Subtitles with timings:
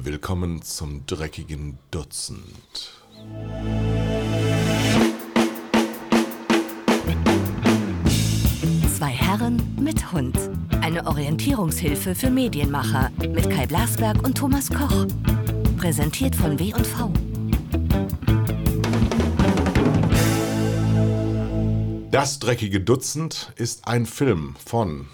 [0.00, 2.92] willkommen zum dreckigen Dutzend.
[8.96, 10.36] Zwei Herren mit Hund.
[10.80, 15.06] Eine Orientierungshilfe für Medienmacher mit Kai Blasberg und Thomas Koch.
[15.76, 17.12] Präsentiert von W&V.
[22.10, 25.08] Das dreckige Dutzend ist ein Film von.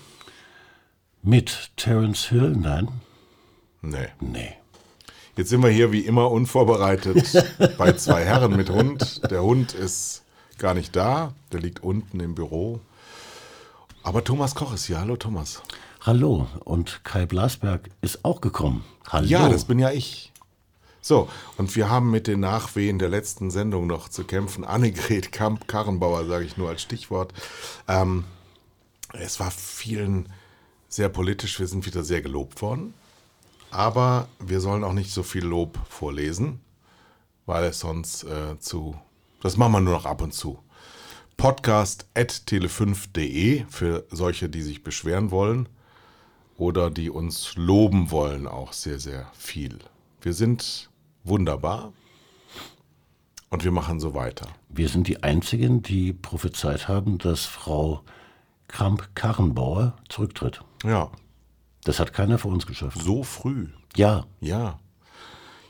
[1.22, 2.56] Mit Terence Hill?
[2.56, 2.88] Nein.
[3.82, 4.08] Nee.
[4.20, 4.57] Nee.
[5.38, 7.46] Jetzt sind wir hier wie immer unvorbereitet
[7.78, 9.22] bei zwei Herren mit Hund.
[9.30, 10.24] Der Hund ist
[10.58, 12.80] gar nicht da, der liegt unten im Büro.
[14.02, 14.98] Aber Thomas Koch ist hier.
[14.98, 15.62] Hallo Thomas.
[16.00, 16.48] Hallo.
[16.64, 18.84] Und Kai Blasberg ist auch gekommen.
[19.06, 19.28] Hallo.
[19.28, 20.32] Ja, das bin ja ich.
[21.00, 24.64] So, und wir haben mit den Nachwehen der letzten Sendung noch zu kämpfen.
[24.64, 27.32] Annegret Kamp-Karrenbauer, sage ich nur als Stichwort.
[27.86, 28.24] Ähm,
[29.12, 30.30] es war vielen
[30.88, 32.92] sehr politisch, wir sind wieder sehr gelobt worden.
[33.70, 36.60] Aber wir sollen auch nicht so viel Lob vorlesen,
[37.46, 38.96] weil es sonst äh, zu.
[39.40, 40.58] Das machen wir nur noch ab und zu.
[41.36, 45.68] Podcast at tele5.de für solche, die sich beschweren wollen
[46.56, 49.78] oder die uns loben wollen, auch sehr, sehr viel.
[50.20, 50.90] Wir sind
[51.22, 51.92] wunderbar
[53.50, 54.48] und wir machen so weiter.
[54.68, 58.02] Wir sind die Einzigen, die prophezeit haben, dass Frau
[58.66, 60.62] Kramp-Karrenbauer zurücktritt.
[60.84, 61.10] Ja,
[61.88, 63.00] Das hat keiner vor uns geschafft.
[63.00, 63.68] so früh.
[63.96, 64.78] Ja, Ja.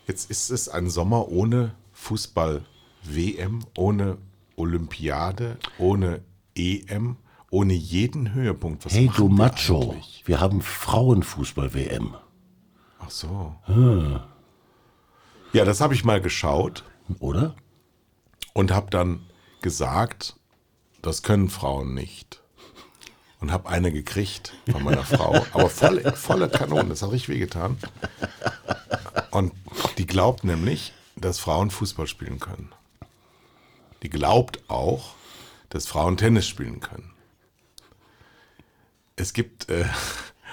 [0.05, 4.17] Jetzt ist es ein Sommer ohne Fußball-WM, ohne
[4.57, 6.21] Olympiade, ohne
[6.55, 7.15] EM,
[7.51, 8.85] ohne jeden Höhepunkt.
[8.85, 10.23] Was hey du Macho, eigentlich?
[10.25, 12.15] wir haben Frauenfußball-WM.
[12.99, 13.55] Ach so.
[15.53, 16.83] Ja, das habe ich mal geschaut
[17.19, 17.55] Oder?
[18.53, 19.21] und habe dann
[19.61, 20.35] gesagt,
[21.01, 22.43] das können Frauen nicht.
[23.39, 27.77] Und habe eine gekriegt von meiner Frau, aber volle, volle Kanone, das hat richtig wehgetan.
[29.31, 29.53] Und
[29.97, 32.73] die glaubt nämlich, dass Frauen Fußball spielen können.
[34.03, 35.15] Die glaubt auch,
[35.69, 37.13] dass Frauen Tennis spielen können.
[39.15, 39.85] Es gibt äh,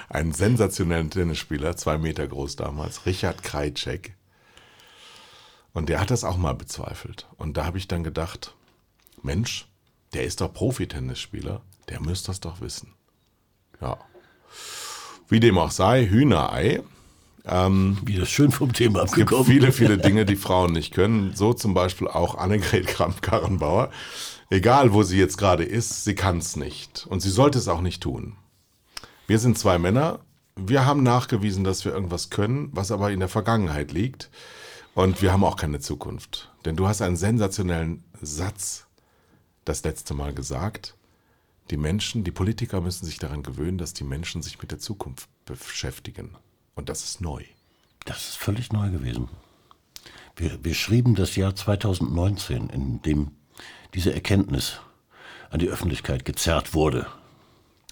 [0.08, 4.14] einen sensationellen Tennisspieler, zwei Meter groß damals, Richard Krajcek.
[5.72, 7.26] Und der hat das auch mal bezweifelt.
[7.36, 8.54] Und da habe ich dann gedacht,
[9.22, 9.68] Mensch,
[10.14, 12.94] der ist doch Profi-Tennisspieler, der müsste das doch wissen.
[13.80, 13.98] Ja.
[15.28, 16.82] Wie dem auch sei, Hühnerei.
[17.44, 19.46] Wie das schön vom Thema Es gibt abgekommen.
[19.46, 21.32] viele, viele Dinge, die Frauen nicht können.
[21.36, 23.90] So zum Beispiel auch Annegret Kramp-Karrenbauer.
[24.50, 27.06] Egal, wo sie jetzt gerade ist, sie kann es nicht.
[27.08, 28.36] Und sie sollte es auch nicht tun.
[29.28, 30.20] Wir sind zwei Männer.
[30.56, 34.30] Wir haben nachgewiesen, dass wir irgendwas können, was aber in der Vergangenheit liegt.
[34.94, 36.52] Und wir haben auch keine Zukunft.
[36.64, 38.86] Denn du hast einen sensationellen Satz
[39.64, 40.95] das letzte Mal gesagt.
[41.70, 45.28] Die Menschen, die Politiker müssen sich daran gewöhnen, dass die Menschen sich mit der Zukunft
[45.44, 46.36] beschäftigen.
[46.74, 47.42] Und das ist neu.
[48.04, 49.28] Das ist völlig neu gewesen.
[50.36, 53.32] Wir, wir schrieben das Jahr 2019, in dem
[53.94, 54.80] diese Erkenntnis
[55.50, 57.06] an die Öffentlichkeit gezerrt wurde.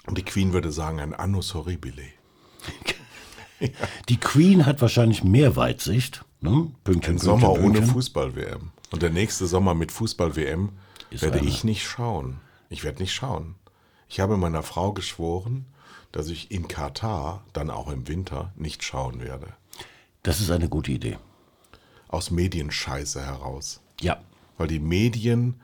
[0.07, 2.05] Und die Queen würde sagen, ein Annus Horribile.
[4.09, 6.25] Die Queen hat wahrscheinlich mehr Weitsicht.
[6.41, 6.71] Ne?
[6.83, 7.95] Pünktchen, Ein Sommer Pünktchen, ohne Pünktchen.
[7.95, 8.73] Fußball-WM.
[8.91, 10.71] Und der nächste Sommer mit Fußball-WM
[11.11, 11.49] werde einer.
[11.49, 12.41] ich nicht schauen.
[12.69, 13.55] Ich werde nicht schauen.
[14.09, 15.67] Ich habe meiner Frau geschworen,
[16.13, 19.49] dass ich in Katar, dann auch im Winter, nicht schauen werde.
[20.23, 21.19] Das ist eine gute Idee.
[22.09, 23.81] Aus Medienscheiße heraus.
[24.01, 24.21] Ja.
[24.57, 25.61] Weil die Medien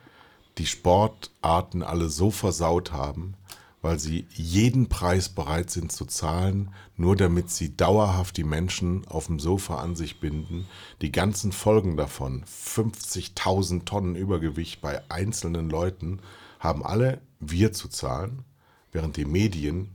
[0.59, 3.34] die Sportarten alle so versaut haben,
[3.83, 9.27] weil sie jeden Preis bereit sind zu zahlen, nur damit sie dauerhaft die Menschen auf
[9.27, 10.67] dem Sofa an sich binden.
[11.01, 16.21] Die ganzen Folgen davon, 50.000 Tonnen Übergewicht bei einzelnen Leuten,
[16.60, 18.44] haben alle wir zu zahlen,
[18.93, 19.91] während die Medien,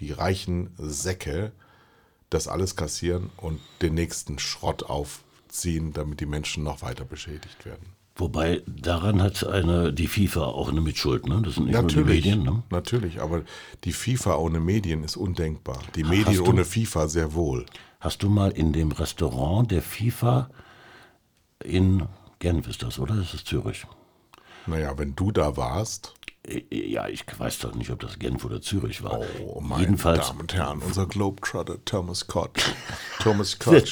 [0.00, 1.52] die reichen Säcke,
[2.30, 7.92] das alles kassieren und den nächsten Schrott aufziehen, damit die Menschen noch weiter beschädigt werden.
[8.18, 11.26] Wobei daran hat eine, die FIFA auch eine Mitschuld.
[11.28, 11.42] Ne?
[11.42, 12.42] Das sind nicht nur die Natürlich, Medien.
[12.44, 12.62] Ne?
[12.70, 13.42] natürlich, aber
[13.84, 15.78] die FIFA ohne Medien ist undenkbar.
[15.94, 17.66] Die Medien du- ohne FIFA sehr wohl.
[18.00, 20.48] Hast du mal in dem Restaurant der FIFA
[21.62, 22.06] in
[22.38, 23.16] Genf ist das, oder?
[23.16, 23.86] Das ist Zürich.
[24.66, 26.14] Naja, wenn du da warst,
[26.46, 29.20] Äh, Ja, ich weiß doch nicht, ob das Genf oder Zürich war.
[29.44, 32.48] oh meine Jedenfalls Damen und Herren, unser Globetrotter Thomas Koch.
[33.20, 33.86] Thomas der, Koch.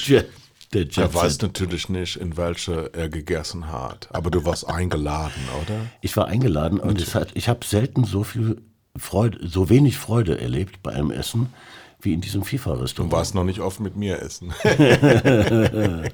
[0.73, 4.09] Der Jet Er weiß natürlich nicht, in welche er gegessen hat.
[4.12, 5.87] Aber du warst eingeladen, oder?
[6.00, 8.61] Ich war eingeladen und es hat, ich habe selten so viel
[8.97, 11.53] Freude, so wenig Freude erlebt bei einem Essen
[12.00, 13.12] wie in diesem Du FIFA-Restaurant.
[13.12, 14.53] warst noch nicht oft mit mir essen.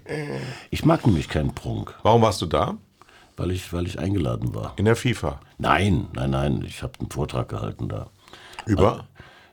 [0.71, 2.77] Ich mag nämlich keinen Prunk, Warum warst du da?
[3.41, 4.75] Weil ich, weil ich eingeladen war.
[4.77, 5.41] In der FIFA.
[5.57, 8.11] Nein, nein, nein, ich habe einen Vortrag gehalten da.
[8.67, 9.07] Über?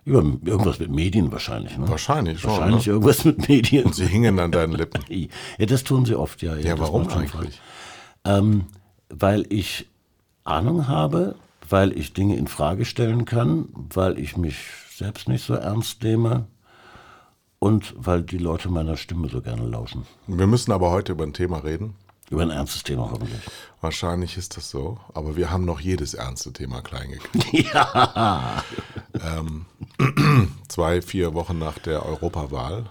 [0.04, 1.88] Über irgendwas mit Medien wahrscheinlich, ne?
[1.88, 2.52] Wahrscheinlich schon.
[2.52, 2.94] Wahrscheinlich ne?
[2.94, 3.86] irgendwas mit Medien.
[3.86, 5.04] Und sie hingen an deinen Lippen.
[5.58, 6.56] Ja, das tun sie oft, ja.
[6.56, 7.62] Ja, das warum eigentlich?
[8.26, 8.66] Ähm,
[9.10, 9.88] weil ich
[10.44, 11.36] Ahnung habe,
[11.70, 14.58] weil ich Dinge in Frage stellen kann, weil ich mich
[14.94, 16.48] selbst nicht so ernst nehme
[17.60, 20.06] und weil die Leute meiner Stimme so gerne lauschen.
[20.28, 21.96] Wir müssen aber heute über ein Thema reden.
[22.30, 23.42] Über ein ernstes Thema hoffentlich.
[23.80, 27.74] Wahrscheinlich ist das so, aber wir haben noch jedes ernste Thema klein gekriegt.
[27.74, 28.64] Ja.
[30.68, 32.90] Zwei, vier Wochen nach der Europawahl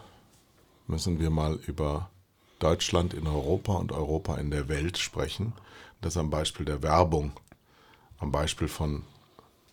[0.87, 2.11] müssen wir mal über
[2.59, 5.53] Deutschland in Europa und Europa in der Welt sprechen.
[6.01, 7.33] Das am Beispiel der Werbung,
[8.19, 9.05] am Beispiel von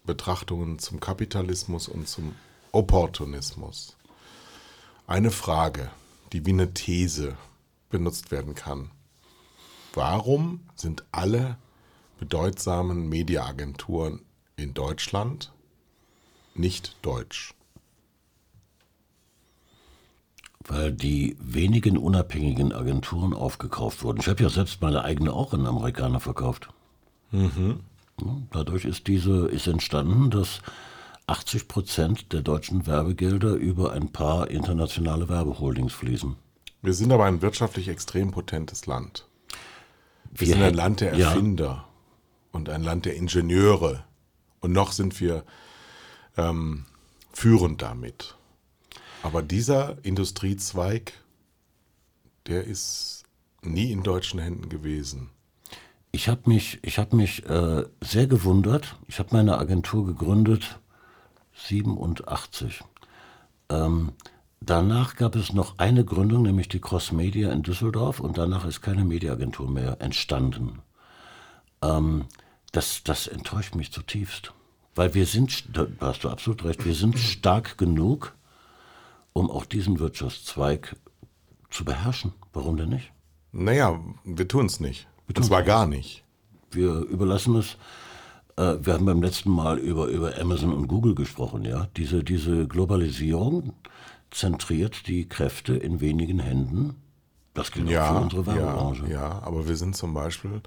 [0.06, 2.36] Betrachtungen zum Kapitalismus und zum
[2.72, 3.96] Opportunismus.
[5.08, 5.92] Eine Frage,
[6.34, 7.38] die wie eine These
[7.90, 8.92] benutzt werden kann.
[9.94, 11.58] Warum sind alle
[12.20, 14.22] bedeutsamen Mediaagenturen
[14.56, 15.54] in Deutschland
[16.56, 17.54] nicht deutsch?
[20.66, 24.20] Weil die wenigen unabhängigen Agenturen aufgekauft wurden.
[24.20, 26.70] Ich habe ja selbst meine eigene auch an Amerikaner verkauft.
[27.32, 27.50] Ja,
[28.52, 30.62] Dadurch ist diese ist entstanden, dass
[31.28, 36.36] 80 Prozent der deutschen Werbegelder über ein paar internationale Werbeholdings fließen.
[36.82, 39.26] Wir sind aber ein wirtschaftlich extrem potentes Land.
[40.34, 41.30] Wir, Wir sind ein Land der ja.
[41.30, 41.88] Erfinder
[42.52, 44.04] und ein Land der Ingenieure.
[44.62, 45.44] Und noch sind wir
[46.38, 46.86] ähm,
[47.32, 48.36] führend damit.
[49.22, 51.14] Aber dieser Industriezweig,
[52.48, 53.24] der ist
[53.62, 55.30] nie in deutschen Händen gewesen.
[56.12, 58.98] Ich habe mich, ich hab mich äh, sehr gewundert.
[59.08, 60.80] Ich habe meine Agentur gegründet
[61.56, 62.84] 87.
[63.70, 64.12] Ähm,
[64.66, 68.82] danach gab es noch eine Gründung, nämlich die Cross Media in Düsseldorf, und danach ist
[68.82, 70.80] keine Mediaagentur mehr entstanden.
[71.82, 72.26] Ähm,
[72.72, 74.54] das, das enttäuscht mich zutiefst.
[74.96, 78.36] Weil wir sind, da hast du absolut recht, wir sind stark genug,
[79.34, 80.96] um auch diesen Wirtschaftszweig
[81.70, 82.34] zu beherrschen.
[82.54, 83.12] Warum denn nicht?
[83.52, 85.08] Naja, wir tun es nicht.
[85.28, 86.24] Und zwar gar nicht.
[86.70, 87.78] Wir überlassen es.
[88.56, 91.88] Äh, wir haben beim letzten Mal über, über Amazon und Google gesprochen, ja.
[91.98, 93.74] Diese, diese Globalisierung
[94.34, 96.96] zentriert die Kräfte in wenigen Händen.
[97.54, 99.08] Das gilt auch für Ja, unsere ja, Werbebranche.
[99.10, 100.62] ja, aber wir sind zum Beispiel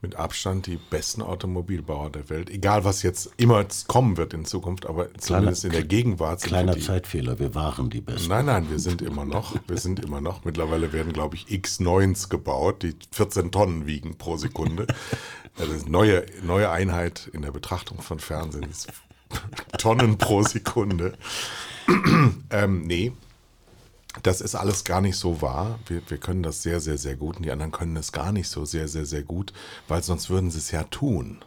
[0.00, 2.50] mit Abstand die besten Automobilbauer der Welt.
[2.50, 6.72] Egal, was jetzt immer kommen wird in Zukunft, aber zumindest in der Gegenwart sind Kleiner
[6.72, 8.28] wir die, Zeitfehler, wir waren die Besten.
[8.28, 9.54] Nein, nein, wir sind immer noch.
[9.66, 10.44] Wir sind immer noch.
[10.44, 14.86] Mittlerweile werden, glaube ich, X9s gebaut, die 14 Tonnen wiegen pro Sekunde.
[15.56, 18.66] Das ist eine neue, neue Einheit in der Betrachtung von Fernsehen.
[19.78, 21.14] Tonnen pro Sekunde.
[22.50, 23.12] ähm, nee,
[24.22, 25.78] das ist alles gar nicht so wahr.
[25.86, 28.48] Wir, wir können das sehr, sehr, sehr gut und die anderen können es gar nicht
[28.48, 29.52] so sehr, sehr, sehr gut,
[29.88, 31.44] weil sonst würden sie es ja tun.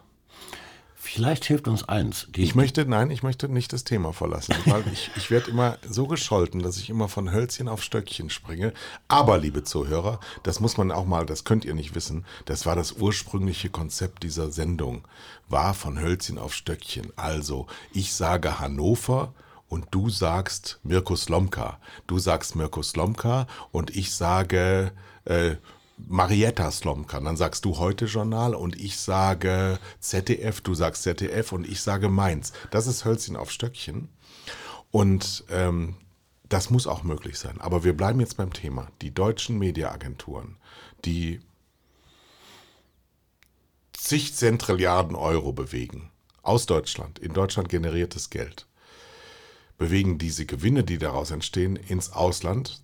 [1.00, 2.26] Vielleicht hilft uns eins.
[2.36, 6.06] Ich möchte, nein, ich möchte nicht das Thema verlassen, weil ich, ich werde immer so
[6.06, 8.74] gescholten, dass ich immer von Hölzchen auf Stöckchen springe.
[9.06, 12.76] Aber, liebe Zuhörer, das muss man auch mal, das könnt ihr nicht wissen, das war
[12.76, 15.06] das ursprüngliche Konzept dieser Sendung,
[15.48, 17.10] war von Hölzchen auf Stöckchen.
[17.16, 19.32] Also, ich sage Hannover
[19.68, 21.78] und du sagst Mirko Slomka.
[22.06, 24.92] Du sagst Mirko Slomka und ich sage
[25.24, 25.56] äh,
[25.98, 27.20] Marietta Slomka.
[27.20, 32.08] Dann sagst du heute Journal und ich sage ZDF, du sagst ZDF und ich sage
[32.08, 32.52] Mainz.
[32.70, 34.08] Das ist Hölzchen auf Stöckchen.
[34.90, 35.96] Und ähm,
[36.48, 37.60] das muss auch möglich sein.
[37.60, 38.88] Aber wir bleiben jetzt beim Thema.
[39.02, 40.56] Die deutschen Mediaagenturen,
[41.04, 41.40] die
[43.92, 46.10] zig Zentrilliarden Euro bewegen,
[46.42, 48.66] aus Deutschland, in Deutschland generiertes Geld,
[49.78, 52.82] bewegen diese Gewinne, die daraus entstehen, ins Ausland,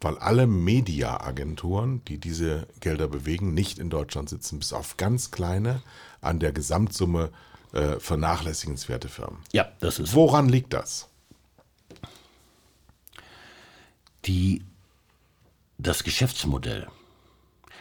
[0.00, 5.82] weil alle Mediaagenturen, die diese Gelder bewegen, nicht in Deutschland sitzen, bis auf ganz kleine,
[6.20, 7.30] an der Gesamtsumme
[7.72, 9.38] äh, vernachlässigenswerte Firmen.
[9.52, 11.08] ja, das ist Woran liegt das?
[14.24, 14.62] die,
[15.78, 16.88] das Geschäftsmodell.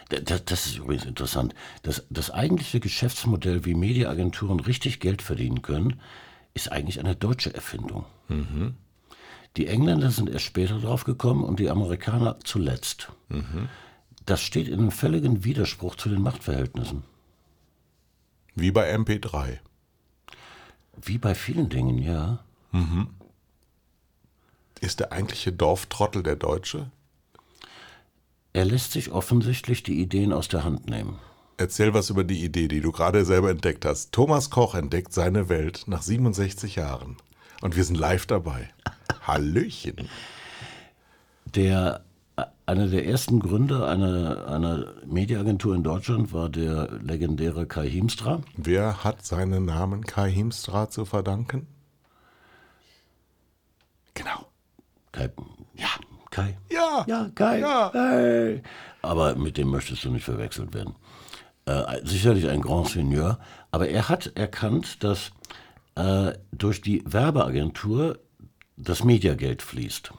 [0.09, 1.55] Das, das ist übrigens interessant.
[1.83, 6.01] Das, das eigentliche Geschäftsmodell, wie Mediaagenturen richtig Geld verdienen können,
[6.53, 8.05] ist eigentlich eine deutsche Erfindung.
[9.57, 13.11] Die Engländer sind erst später drauf gekommen und die Amerikaner zuletzt.
[14.25, 17.03] Das steht in einem völligen Widerspruch zu den Machtverhältnissen.
[18.55, 19.59] Wie bei MP3.
[21.01, 22.43] Wie bei vielen Dingen, ja.
[24.79, 26.91] Ist der eigentliche Dorftrottel der Deutsche?
[28.53, 31.19] Er lässt sich offensichtlich die Ideen aus der Hand nehmen.
[31.61, 34.11] Erzähl was über die Idee, die du gerade selber entdeckt hast.
[34.13, 37.17] Thomas Koch entdeckt seine Welt nach 67 Jahren.
[37.61, 38.71] Und wir sind live dabei.
[39.27, 40.09] Hallöchen.
[41.45, 42.03] Der,
[42.65, 48.41] einer der ersten Gründer einer, einer Mediaagentur in Deutschland war der legendäre Kai Hiemstra.
[48.57, 51.67] Wer hat seinen Namen Kai Hiemstra zu verdanken?
[54.15, 54.47] Genau.
[55.11, 55.29] Kai,
[55.75, 55.89] ja,
[56.31, 56.57] Kai.
[56.71, 57.05] Ja.
[57.07, 57.59] Ja, Kai.
[57.59, 57.91] Ja.
[57.93, 58.63] Hey.
[59.03, 60.95] Aber mit dem möchtest du nicht verwechselt werden.
[61.65, 63.39] Äh, sicherlich ein Grand Seigneur,
[63.69, 65.31] aber er hat erkannt, dass
[65.95, 68.19] äh, durch die Werbeagentur
[68.77, 70.11] das Mediageld fließt.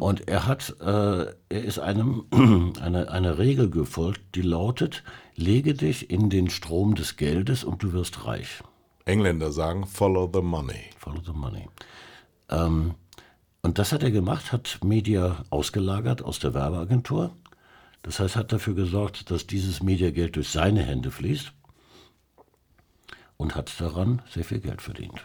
[0.00, 2.24] Und er hat, äh, er ist einem
[2.80, 5.04] eine, eine Regel gefolgt, die lautet:
[5.36, 8.62] Lege dich in den Strom des Geldes und du wirst reich.
[9.04, 10.84] Engländer sagen, follow the money.
[10.98, 11.68] Follow the money.
[12.48, 12.94] Ähm,
[13.60, 17.36] und das hat er gemacht, hat Media ausgelagert aus der Werbeagentur.
[18.04, 21.52] Das heißt, hat dafür gesorgt, dass dieses Mediageld durch seine Hände fließt
[23.38, 25.24] und hat daran sehr viel Geld verdient.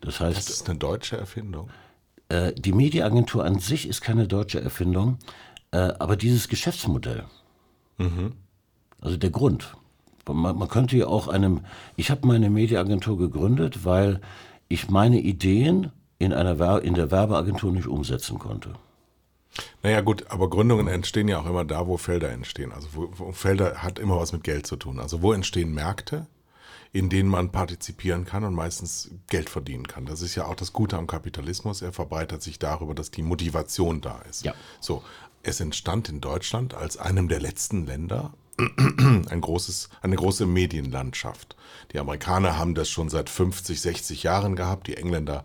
[0.00, 1.68] Das heißt, Das ist eine deutsche Erfindung.
[2.28, 5.18] äh, die Mediaagentur an sich ist keine deutsche Erfindung,
[5.72, 7.24] äh, aber dieses Geschäftsmodell,
[9.00, 9.74] also der Grund.
[10.26, 11.60] Man, man könnte ja auch einem,
[11.96, 14.20] ich habe meine Mediaagentur gegründet, weil
[14.68, 18.74] ich meine Ideen in, einer in der Werbeagentur nicht umsetzen konnte.
[19.82, 22.72] Naja gut, aber Gründungen entstehen ja auch immer da, wo Felder entstehen.
[22.72, 24.98] Also wo, wo Felder hat immer was mit Geld zu tun.
[24.98, 26.26] Also wo entstehen Märkte,
[26.92, 30.06] in denen man partizipieren kann und meistens Geld verdienen kann.
[30.06, 31.82] Das ist ja auch das Gute am Kapitalismus.
[31.82, 34.44] Er verbreitet sich darüber, dass die Motivation da ist.
[34.44, 34.54] Ja.
[34.80, 35.02] So,
[35.42, 38.32] es entstand in Deutschland als einem der letzten Länder
[39.28, 41.56] ein großes, eine große Medienlandschaft.
[41.92, 45.44] Die Amerikaner haben das schon seit 50, 60 Jahren gehabt, die Engländer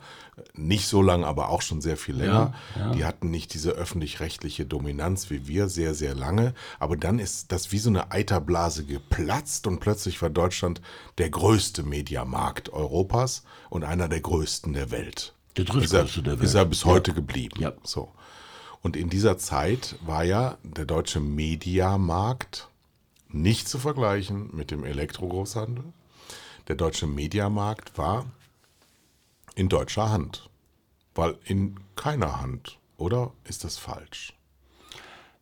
[0.54, 2.54] nicht so lange, aber auch schon sehr viel länger.
[2.96, 6.54] Die hatten nicht diese öffentlich-rechtliche Dominanz wie wir sehr, sehr lange.
[6.80, 10.82] Aber dann ist das wie so eine Eiterblase geplatzt und plötzlich war Deutschland
[11.18, 15.34] der größte Mediamarkt Europas und einer der größten der Welt.
[15.58, 16.44] Der drittgrößte ist er, der Welt.
[16.44, 17.60] Ist er bis heute geblieben.
[17.60, 17.74] Ja.
[17.84, 18.10] So.
[18.82, 22.69] Und in dieser Zeit war ja der deutsche Mediamarkt
[23.30, 25.86] nicht zu vergleichen mit dem Elektrogroßhandel.
[26.68, 28.26] Der deutsche Mediamarkt war
[29.56, 30.50] in deutscher Hand,
[31.16, 34.34] weil in keiner Hand, oder ist das falsch?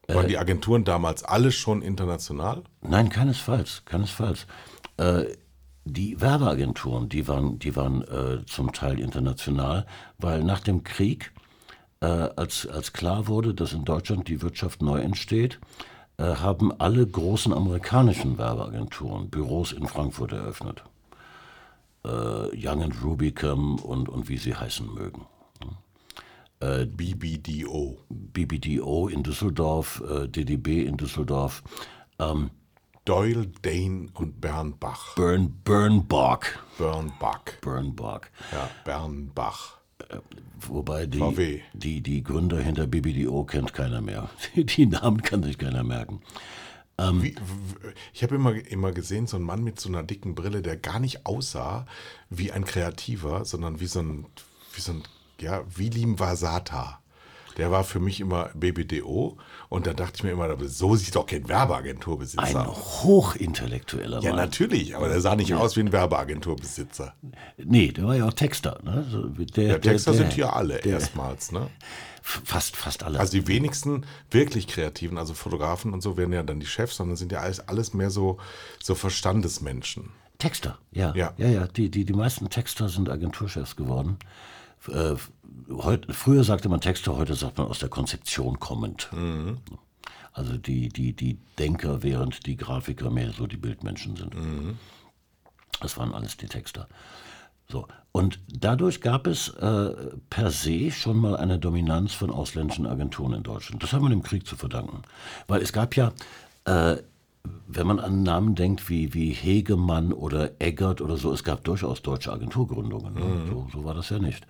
[0.07, 2.63] Waren die Agenturen damals alle schon international?
[2.81, 4.47] Nein, keinesfalls, keinesfalls.
[4.95, 5.25] Äh,
[5.83, 9.85] die Werbeagenturen, die waren, die waren äh, zum Teil international,
[10.17, 11.33] weil nach dem Krieg,
[11.99, 17.05] äh, als, als klar wurde, dass in Deutschland die Wirtschaft neu entsteht, äh, haben alle
[17.05, 20.83] großen amerikanischen Werbeagenturen Büros in Frankfurt eröffnet.
[22.03, 22.09] Äh,
[22.55, 25.25] Young and Rubicam und, und wie sie heißen mögen.
[26.59, 27.99] BBDO.
[28.09, 31.61] BBDO in Düsseldorf, äh, DDB in Düsseldorf,
[33.07, 35.15] Doyle, Dane und Bernbach.
[35.15, 36.41] Bernbach.
[36.77, 37.41] Bernbach.
[37.61, 38.21] Bernbach.
[38.51, 39.77] Ja, Bernbach.
[40.61, 41.59] Wobei die, VW.
[41.73, 44.29] die, die Gründer hinter BBDO kennt keiner mehr.
[44.55, 46.21] Die Namen kann sich keiner merken.
[46.99, 50.63] Wie, w- ich habe immer, immer gesehen, so ein Mann mit so einer dicken Brille,
[50.63, 51.85] der gar nicht aussah
[52.31, 54.25] wie ein Kreativer, sondern wie so ein,
[54.73, 55.03] wie so ein,
[55.39, 56.99] ja, Wilim Vasata.
[57.57, 59.37] Der war für mich immer BBDO
[59.69, 63.03] und da dachte ich mir immer, so sieht doch kein Ein Werbeagenturbesitzer aus.
[63.03, 64.37] hochintellektueller Ja, Mann.
[64.39, 67.13] natürlich, aber der sah nicht aus wie ein Werbeagenturbesitzer.
[67.57, 68.79] Nee, der war ja auch Texter.
[68.83, 69.05] Ne?
[69.09, 71.67] So, der, Ja, Texter der, sind hier alle der, erstmals, ne?
[72.21, 73.19] Fast, fast alle.
[73.19, 77.15] Also die wenigsten wirklich Kreativen, also Fotografen und so, werden ja dann die Chefs, sondern
[77.15, 78.37] sind ja alles, alles mehr so,
[78.83, 80.09] so Verstandesmenschen.
[80.37, 81.13] Texter, ja.
[81.15, 81.33] Ja.
[81.37, 81.67] Ja, ja.
[81.67, 84.17] Die, die, die meisten Texter sind Agenturchefs geworden.
[84.21, 84.25] F-
[84.89, 85.15] Äh,
[85.71, 89.09] heut, früher sagte man Texter, heute sagt man aus der Konzeption kommend.
[90.33, 94.35] Also die, die, die Denker, während die Grafiker mehr so die Bildmenschen sind.
[95.81, 96.87] Das waren alles die Texter.
[97.69, 97.87] So.
[98.11, 99.93] Und dadurch gab es äh,
[100.29, 103.83] per se schon mal eine Dominanz von ausländischen Agenturen in Deutschland.
[103.83, 105.03] Das haben wir dem Krieg zu verdanken.
[105.47, 106.13] Weil es gab ja,
[106.65, 106.97] äh,
[107.67, 112.01] wenn man an Namen denkt wie, wie Hegemann oder Eggert oder so, es gab durchaus
[112.01, 113.13] deutsche Agenturgründungen.
[113.13, 113.45] Ne?
[113.49, 114.45] So, so war das ja nicht.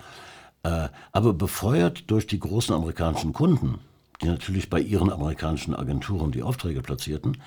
[0.64, 3.80] Äh, aber befeuert durch die großen amerikanischen Kunden,
[4.22, 7.38] die natürlich bei ihren amerikanischen Agenturen die Aufträge platzierten,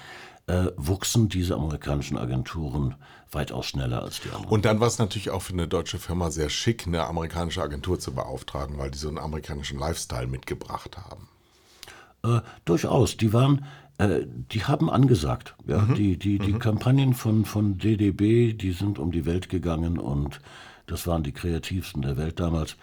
[0.47, 2.95] äh, wuchsen diese amerikanischen Agenturen
[3.33, 4.49] weitaus schneller als die anderen.
[4.49, 7.99] Und dann war es natürlich auch für eine deutsche Firma sehr schick, eine amerikanische Agentur
[7.99, 11.28] zu beauftragen, weil die so einen amerikanischen Lifestyle mitgebracht haben.
[12.25, 13.64] Äh, durchaus, die waren,
[14.00, 15.54] äh, die haben angesagt.
[15.66, 15.87] Ja?
[15.97, 20.40] Die, die, die Kampagnen von, von DDB, die sind um die Welt gegangen und
[20.87, 22.76] das waren die kreativsten der Welt damals.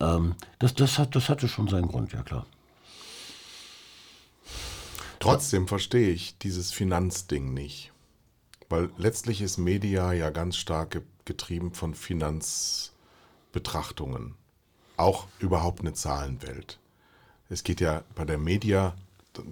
[0.00, 2.46] Ähm, das, das, hat, das hatte schon seinen Grund, ja klar.
[5.20, 7.90] Trotzdem verstehe ich dieses Finanzding nicht.
[8.68, 14.34] Weil letztlich ist Media ja ganz stark ge- getrieben von Finanzbetrachtungen.
[14.96, 16.78] Auch überhaupt eine Zahlenwelt.
[17.48, 18.94] Es geht ja bei der Media,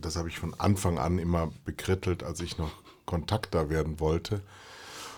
[0.01, 2.73] das habe ich von Anfang an immer bekrittelt, als ich noch
[3.05, 4.43] Kontakter werden wollte,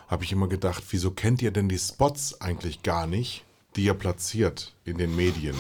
[0.09, 3.45] habe ich immer gedacht, wieso kennt ihr denn die Spots eigentlich gar nicht,
[3.77, 5.57] die ihr platziert in den Medien?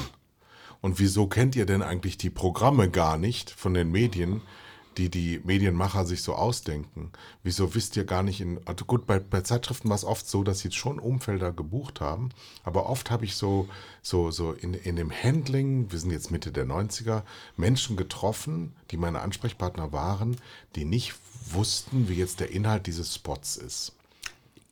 [0.81, 4.43] Und wieso kennt ihr denn eigentlich die Programme gar nicht von den Medien,
[4.99, 7.13] die die Medienmacher sich so ausdenken?
[7.43, 10.43] Wieso wisst ihr gar nicht in, also gut, bei, bei Zeitschriften war es oft so,
[10.43, 12.31] dass sie schon Umfelder gebucht haben,
[12.65, 13.69] aber oft habe ich so,
[14.03, 17.23] so, so in, in dem Handling, wir sind jetzt Mitte der 90er,
[17.57, 20.37] Menschen getroffen, die meine Ansprechpartner waren,
[20.75, 21.15] die nicht
[21.51, 23.95] wussten, wie jetzt der Inhalt dieses Spots ist.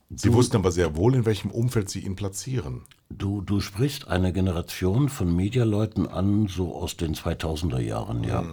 [0.09, 2.83] Sie wussten aber sehr wohl, in welchem Umfeld sie ihn platzieren.
[3.09, 8.41] Du, du sprichst eine Generation von Medialeuten an, so aus den 2000er Jahren, ja.
[8.41, 8.45] Äh,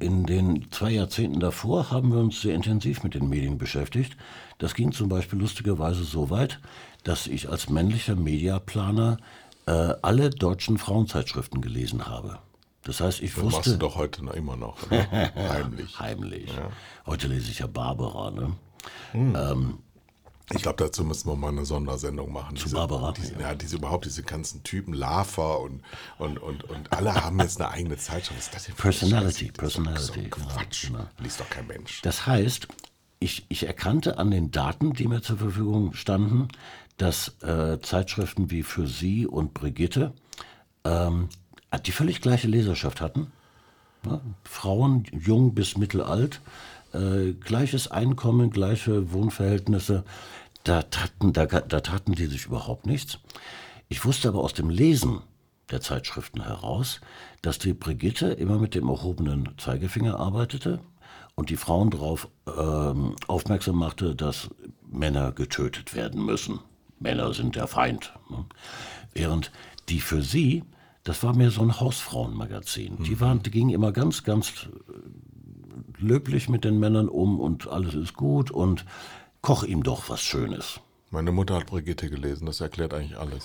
[0.00, 4.16] in den zwei Jahrzehnten davor haben wir uns sehr intensiv mit den Medien beschäftigt.
[4.58, 6.60] Das ging zum Beispiel lustigerweise so weit,
[7.04, 9.16] dass ich als männlicher Mediaplaner
[9.66, 12.38] äh, alle deutschen Frauenzeitschriften gelesen habe.
[12.82, 13.70] Das heißt, ich Das machst wusste.
[13.72, 14.78] du doch heute noch immer noch.
[14.90, 15.98] Heimlich.
[15.98, 16.50] Heimlich.
[17.04, 18.52] Heute lese ich ja Barbara, ne?
[20.54, 22.56] Ich glaube, dazu müssen wir mal eine Sondersendung machen.
[22.56, 23.12] Zu Barbara?
[23.12, 25.82] Diese, ja, diese überhaupt, diese ganzen Typen, Lava und,
[26.18, 28.38] und, und, und alle haben jetzt eine eigene Zeitschrift.
[28.38, 29.46] Was ist das denn Personality?
[29.46, 30.86] Das doch Personality, So Quatsch.
[30.86, 31.06] genau.
[31.18, 32.00] Liest doch kein Mensch.
[32.02, 32.68] Das heißt,
[33.18, 36.48] ich, ich erkannte an den Daten, die mir zur Verfügung standen,
[36.96, 40.12] dass äh, Zeitschriften wie Für Sie und Brigitte
[40.84, 41.28] ähm,
[41.84, 43.32] die völlig gleiche Leserschaft hatten.
[44.06, 46.40] Ja, Frauen, jung bis mittelalt,
[46.96, 50.04] äh, gleiches Einkommen, gleiche Wohnverhältnisse.
[50.64, 53.18] Da taten, da, da taten die sich überhaupt nichts.
[53.88, 55.20] Ich wusste aber aus dem Lesen
[55.70, 57.00] der Zeitschriften heraus,
[57.42, 60.80] dass die Brigitte immer mit dem erhobenen Zeigefinger arbeitete
[61.34, 64.48] und die Frauen darauf ähm, aufmerksam machte, dass
[64.90, 66.60] Männer getötet werden müssen.
[66.98, 68.12] Männer sind der Feind.
[68.30, 68.44] Ne?
[69.12, 69.52] Während
[69.88, 70.64] die für sie,
[71.04, 73.02] das war mehr so ein Hausfrauenmagazin.
[73.04, 74.68] Die, waren, die gingen immer ganz, ganz
[75.98, 78.84] löblich mit den Männern um und alles ist gut und
[79.42, 80.80] koch ihm doch was Schönes.
[81.10, 83.44] Meine Mutter hat Brigitte gelesen, das erklärt eigentlich alles.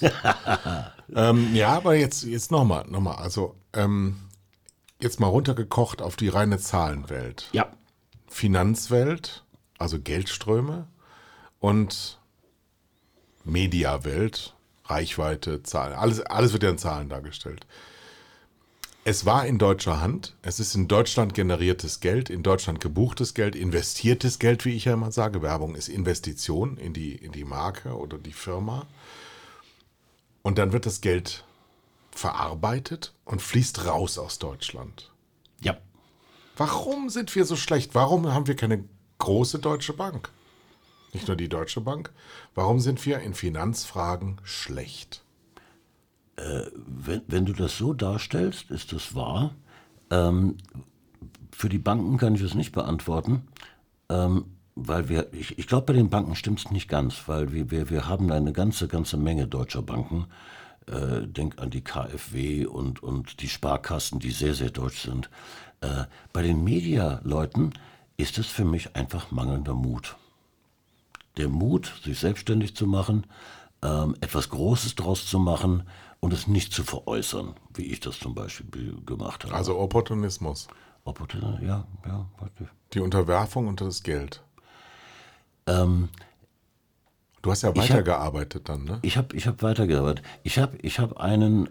[1.15, 3.17] ähm, ja, aber jetzt, jetzt nochmal, nochmal.
[3.17, 4.17] Also, ähm,
[5.00, 7.48] jetzt mal runtergekocht auf die reine Zahlenwelt.
[7.51, 7.72] Ja,
[8.31, 9.43] Finanzwelt,
[9.77, 10.87] also Geldströme
[11.59, 12.20] und
[13.44, 17.68] Mediawelt, Reichweite, Zahlen, alles, alles wird ja in Zahlen dargestellt.
[19.03, 23.55] Es war in deutscher Hand, es ist in Deutschland generiertes Geld, in Deutschland gebuchtes Geld,
[23.55, 25.42] investiertes Geld, wie ich ja immer sage.
[25.42, 28.85] Werbung ist Investition in die, in die Marke oder die Firma.
[30.44, 31.46] Und dann wird das Geld
[32.11, 35.11] verarbeitet und fließt raus aus Deutschland.
[35.59, 35.77] ja.
[36.57, 37.96] Warum sind wir so schlecht?
[37.96, 38.83] Warum haben wir keine
[39.18, 40.29] große deutsche Bank?
[41.11, 42.11] Nicht nur die Deutsche Bank.
[42.53, 45.21] Warum sind wir in Finanzfragen schlecht?
[46.88, 49.54] Wenn, wenn du das so darstellst, ist das wahr.
[50.10, 50.58] Ähm,
[51.51, 53.48] für die Banken kann ich es nicht beantworten,
[54.10, 57.70] ähm, weil wir, ich, ich glaube, bei den Banken stimmt es nicht ganz, weil wir,
[57.72, 60.27] wir, wir haben eine ganze, ganze Menge deutscher Banken.
[60.88, 65.30] Äh, denk an die KfW und, und die Sparkassen, die sehr, sehr deutsch sind.
[65.82, 67.74] Äh, bei den Medialeuten
[68.18, 70.16] ist es für mich einfach mangelnder Mut.
[71.38, 73.25] Der Mut, sich selbstständig zu machen,
[73.83, 75.83] ähm, etwas Großes draus zu machen
[76.20, 79.55] und es nicht zu veräußern, wie ich das zum Beispiel gemacht habe.
[79.55, 80.67] Also Opportunismus.
[81.03, 82.70] Opportun, ja, ja, warte.
[82.94, 84.44] Die Unterwerfung unter das Geld.
[85.67, 86.09] Ähm,
[87.41, 89.00] Du hast ja hab- weitergearbeitet dann, ne?
[89.01, 90.24] Ich habe ich hab weitergearbeitet.
[90.44, 91.70] Ich habe ich hab einen,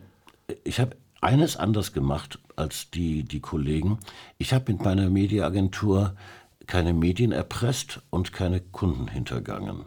[0.65, 3.99] ich habe eines anders gemacht als die, die Kollegen.
[4.37, 6.17] Ich habe mit meiner Mediaagentur
[6.67, 9.85] keine Medien erpresst und keine Kunden hintergangen.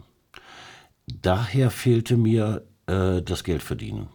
[1.06, 4.08] Daher fehlte mir äh, das Geldverdienen.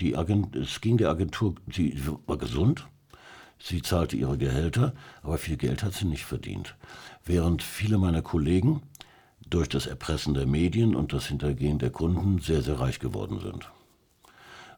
[0.00, 2.86] Die Agent, es ging der Agentur, sie war gesund,
[3.58, 6.76] sie zahlte ihre Gehälter, aber viel Geld hat sie nicht verdient.
[7.24, 8.82] Während viele meiner Kollegen
[9.48, 13.70] durch das Erpressen der Medien und das Hintergehen der Kunden sehr, sehr reich geworden sind.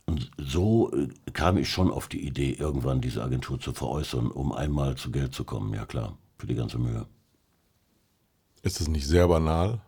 [0.06, 4.52] Und so äh, kam ich schon auf die Idee, irgendwann diese Agentur zu veräußern, um
[4.52, 5.72] einmal zu Geld zu kommen.
[5.72, 7.06] Ja klar, für die ganze Mühe.
[8.62, 9.80] Ist es nicht sehr banal?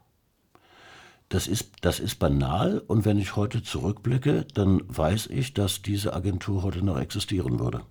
[1.28, 6.14] Das ist, das ist banal und wenn ich heute zurückblicke, dann weiß ich, dass diese
[6.14, 7.82] Agentur heute noch existieren würde.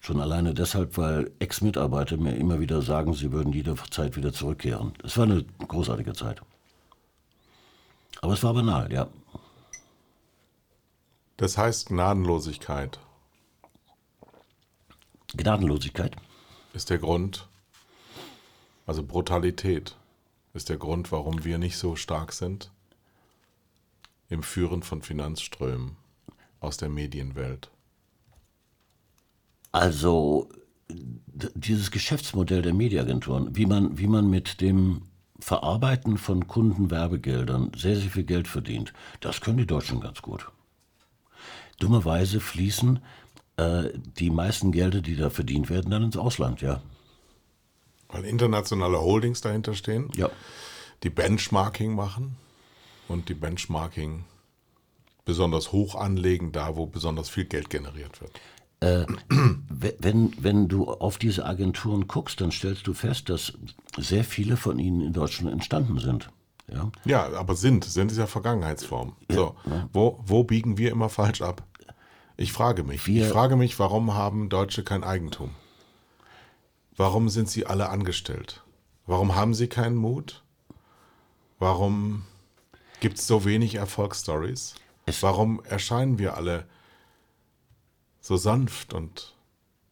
[0.00, 4.94] Schon alleine deshalb, weil Ex-Mitarbeiter mir immer wieder sagen, sie würden jederzeit wieder zurückkehren.
[5.04, 6.40] Es war eine großartige Zeit.
[8.22, 9.08] Aber es war banal, ja.
[11.36, 12.98] Das heißt Gnadenlosigkeit
[15.36, 16.16] Gnadenlosigkeit.
[16.72, 17.46] ist der Grund,
[18.86, 19.96] also Brutalität
[20.52, 22.70] ist der Grund, warum wir nicht so stark sind
[24.28, 25.96] im Führen von Finanzströmen
[26.60, 27.70] aus der Medienwelt.
[29.72, 30.48] Also
[30.88, 35.02] dieses Geschäftsmodell der Mediaagenturen, wie man, wie man mit dem
[35.38, 38.92] Verarbeiten von Kundenwerbegeldern sehr, sehr viel Geld verdient.
[39.20, 40.50] Das können die Deutschen ganz gut.
[41.78, 43.00] Dummerweise fließen
[43.56, 43.84] äh,
[44.18, 46.82] die meisten Gelder, die da verdient werden, dann ins Ausland, ja.
[48.12, 50.28] Weil internationale Holdings dahinter stehen, Ja.
[51.02, 52.36] die Benchmarking machen
[53.08, 54.24] und die Benchmarking
[55.24, 58.32] besonders hoch anlegen, da wo besonders viel Geld generiert wird.
[58.82, 63.52] We- Wenn, wenn du auf diese Agenturen guckst, dann stellst du fest, dass
[63.98, 66.30] sehr viele von ihnen in Deutschland entstanden sind.
[66.72, 66.90] Ja?
[67.04, 69.14] Ja, aber sind, sind ist ja Vergangenheitsform.
[69.30, 69.54] So,
[69.92, 71.62] wo, wo biegen wir immer falsch ab?
[72.38, 73.06] Ich frage mich.
[73.06, 75.50] Wir- ich frage mich, warum haben Deutsche kein Eigentum?
[76.96, 78.62] Warum sind sie alle angestellt?
[79.06, 80.42] Warum haben sie keinen Mut?
[81.58, 82.24] Warum
[83.00, 84.74] gibt es so wenig Erfolgsstories?
[85.06, 86.66] Es- Warum erscheinen wir alle
[88.20, 89.34] so sanft und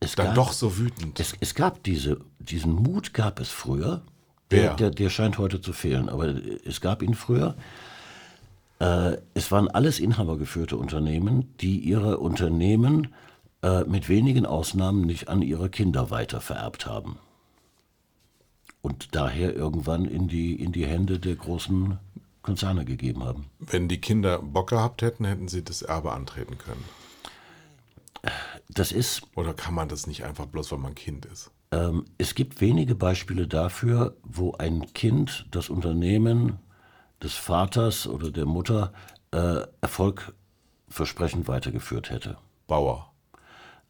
[0.00, 1.18] Es dann gab- doch so wütend?
[1.18, 4.02] Es, es gab diese, diesen Mut gab es früher.
[4.50, 4.62] Wer?
[4.68, 6.26] Der, der, der scheint heute zu fehlen, aber
[6.64, 7.54] es gab ihn früher.
[8.80, 13.12] Äh, es waren alles inhabergeführte Unternehmen, die ihre Unternehmen
[13.62, 17.18] äh, mit wenigen Ausnahmen nicht an ihre Kinder weitervererbt haben.
[18.82, 21.98] Und daher irgendwann in die, in die Hände der großen
[22.42, 23.46] Konzerne gegeben haben.
[23.58, 26.84] Wenn die Kinder Bock gehabt hätten, hätten sie das Erbe antreten können.
[28.68, 31.50] Das ist Oder kann man das nicht einfach bloß, weil man Kind ist?
[31.70, 36.58] Ähm, es gibt wenige Beispiele dafür, wo ein Kind das Unternehmen
[37.22, 38.92] des Vaters oder der Mutter
[39.32, 42.38] äh, erfolgversprechend weitergeführt hätte.
[42.66, 43.07] Bauer.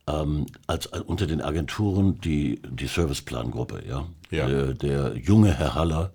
[0.09, 3.83] Ähm, als, äh, unter den Agenturen die, die Serviceplangruppe.
[3.87, 4.07] Ja?
[4.31, 4.47] Ja.
[4.47, 6.13] Der, der junge Herr Haller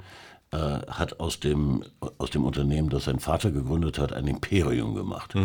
[0.51, 1.83] äh, hat aus dem,
[2.17, 5.35] aus dem Unternehmen, das sein Vater gegründet hat, ein Imperium gemacht.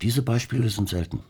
[0.00, 1.20] Diese Beispiele sind selten.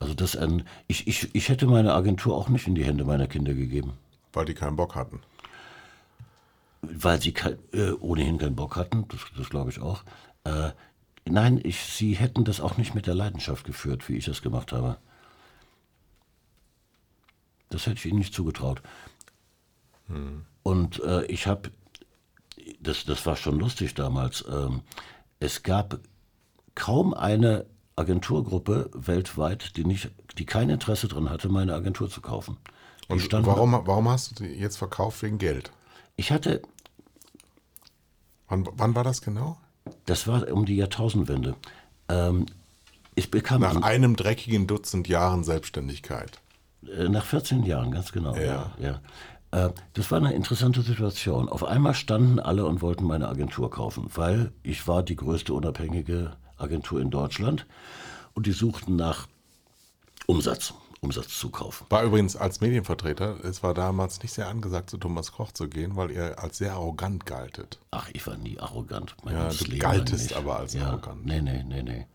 [0.00, 3.26] Also das ein, ich, ich, ich hätte meine Agentur auch nicht in die Hände meiner
[3.26, 3.94] Kinder gegeben.
[4.32, 5.20] Weil die keinen Bock hatten.
[6.82, 10.02] Weil sie kein, äh, ohnehin keinen Bock hatten, das, das glaube ich auch.
[10.44, 10.70] Äh,
[11.28, 14.72] nein, ich, sie hätten das auch nicht mit der Leidenschaft geführt, wie ich das gemacht
[14.72, 14.98] habe.
[17.70, 18.82] Das hätte ich ihnen nicht zugetraut.
[20.62, 21.70] Und äh, ich habe,
[22.80, 24.82] das, das war schon lustig damals, ähm,
[25.38, 26.00] es gab
[26.74, 32.56] kaum eine Agenturgruppe weltweit, die, nicht, die kein Interesse daran hatte, meine Agentur zu kaufen.
[33.08, 35.22] Die Und standen- warum, warum hast du die jetzt verkauft?
[35.22, 35.70] Wegen Geld.
[36.16, 36.62] Ich hatte,
[38.50, 39.58] Wann, wann war das genau?
[40.06, 41.54] Das war um die Jahrtausendwende.
[42.08, 42.46] Ähm,
[43.14, 46.38] ich bekam Nach einem dreckigen Dutzend Jahren Selbstständigkeit.
[46.86, 48.36] äh, nach 14 Jahren, ganz genau.
[48.36, 48.72] Ja.
[48.78, 49.00] ja.
[49.50, 51.48] Äh, das war eine interessante Situation.
[51.48, 56.32] Auf einmal standen alle und wollten meine Agentur kaufen, weil ich war die größte unabhängige
[56.56, 57.66] Agentur in Deutschland
[58.34, 59.26] und die suchten nach
[60.26, 61.84] Umsatz, Umsatzzukauf.
[61.90, 65.96] War übrigens als Medienvertreter, es war damals nicht sehr angesagt, zu Thomas Koch zu gehen,
[65.96, 67.78] weil ihr als sehr arrogant galtet.
[67.92, 69.14] Ach, ich war nie arrogant.
[69.22, 70.36] Mein Ja, du Leben galtest nicht.
[70.36, 71.24] aber als ja, arrogant.
[71.24, 72.06] Nee, nee, nee, nee.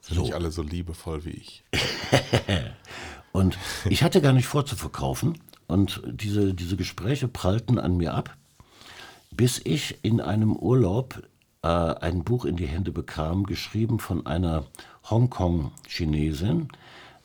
[0.00, 1.64] Sind nicht alle so liebevoll wie ich.
[3.32, 5.38] Und ich hatte gar nicht vor zu verkaufen.
[5.66, 8.36] Und diese, diese Gespräche prallten an mir ab,
[9.30, 11.22] bis ich in einem Urlaub
[11.62, 14.66] äh, ein Buch in die Hände bekam, geschrieben von einer
[15.08, 16.68] Hongkong-Chinesin.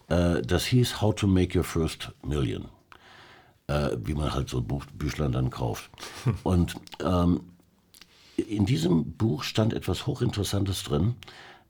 [0.10, 2.67] Äh, das hieß How to Make Your First Million.
[3.67, 5.89] Äh, wie man halt so Buch, Büchlein dann kauft.
[6.43, 7.41] Und ähm,
[8.36, 11.15] in diesem Buch stand etwas Hochinteressantes drin.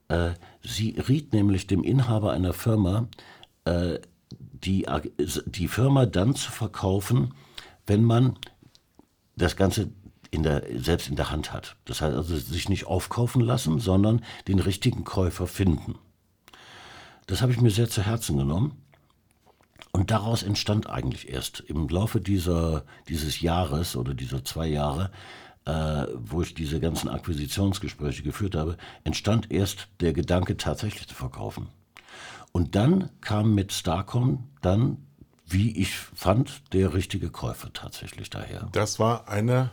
[0.07, 0.31] Äh,
[0.63, 3.07] sie riet nämlich dem Inhaber einer Firma,
[4.31, 4.87] die,
[5.45, 7.35] die Firma dann zu verkaufen,
[7.85, 8.35] wenn man
[9.35, 9.91] das Ganze
[10.31, 11.75] in der, selbst in der Hand hat.
[11.85, 15.99] Das heißt also sich nicht aufkaufen lassen, sondern den richtigen Käufer finden.
[17.29, 18.81] Das habe ich mir sehr zu Herzen genommen.
[19.91, 25.11] Und daraus entstand eigentlich erst im Laufe dieser, dieses Jahres oder dieser zwei Jahre,
[25.65, 31.67] äh, wo ich diese ganzen Akquisitionsgespräche geführt habe, entstand erst der Gedanke, tatsächlich zu verkaufen.
[32.51, 34.97] Und dann kam mit Starcom dann,
[35.45, 38.69] wie ich fand, der richtige Käufer tatsächlich daher.
[38.71, 39.69] Das war eine,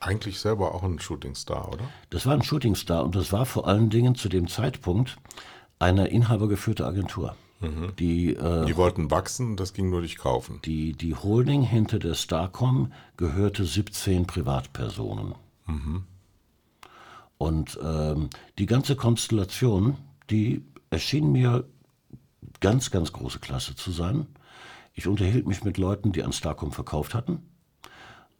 [0.00, 1.84] eigentlich selber auch ein Shootingstar, oder?
[2.10, 5.16] Das war ein Shootingstar und das war vor allen Dingen zu dem Zeitpunkt
[5.78, 7.36] eine inhabergeführte Agentur.
[7.98, 10.60] Die, äh, Die wollten wachsen das ging nur durch Kaufen.
[10.66, 15.34] die, die Holding hinter der Starcom gehörte 17 Privatpersonen.
[17.38, 19.96] Und ähm, die ganze Konstellation,
[20.30, 21.64] die erschien mir
[22.60, 24.26] ganz, ganz große Klasse zu sein.
[24.92, 27.42] Ich unterhielt mich mit Leuten, die an Starcom verkauft hatten.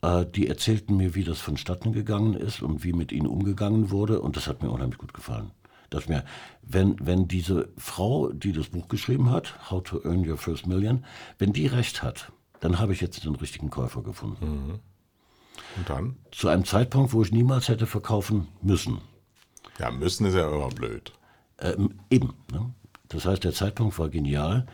[0.03, 4.21] Äh, die erzählten mir, wie das vonstatten gegangen ist und wie mit ihnen umgegangen wurde.
[4.21, 5.51] Und das hat mir unheimlich gut gefallen.
[5.91, 6.25] Dass mir,
[6.63, 11.05] wenn, wenn diese Frau, die das Buch geschrieben hat, How to Earn Your First Million,
[11.39, 14.81] wenn die recht hat, dann habe ich jetzt den richtigen Käufer gefunden.
[15.77, 16.17] Und dann?
[16.31, 19.01] Zu einem Zeitpunkt, wo ich niemals hätte verkaufen müssen.
[19.79, 21.13] Ja, müssen ist ja immer blöd.
[21.59, 22.35] Ähm, eben.
[22.53, 22.75] Ne?
[23.09, 24.67] Das heißt, der Zeitpunkt war genial.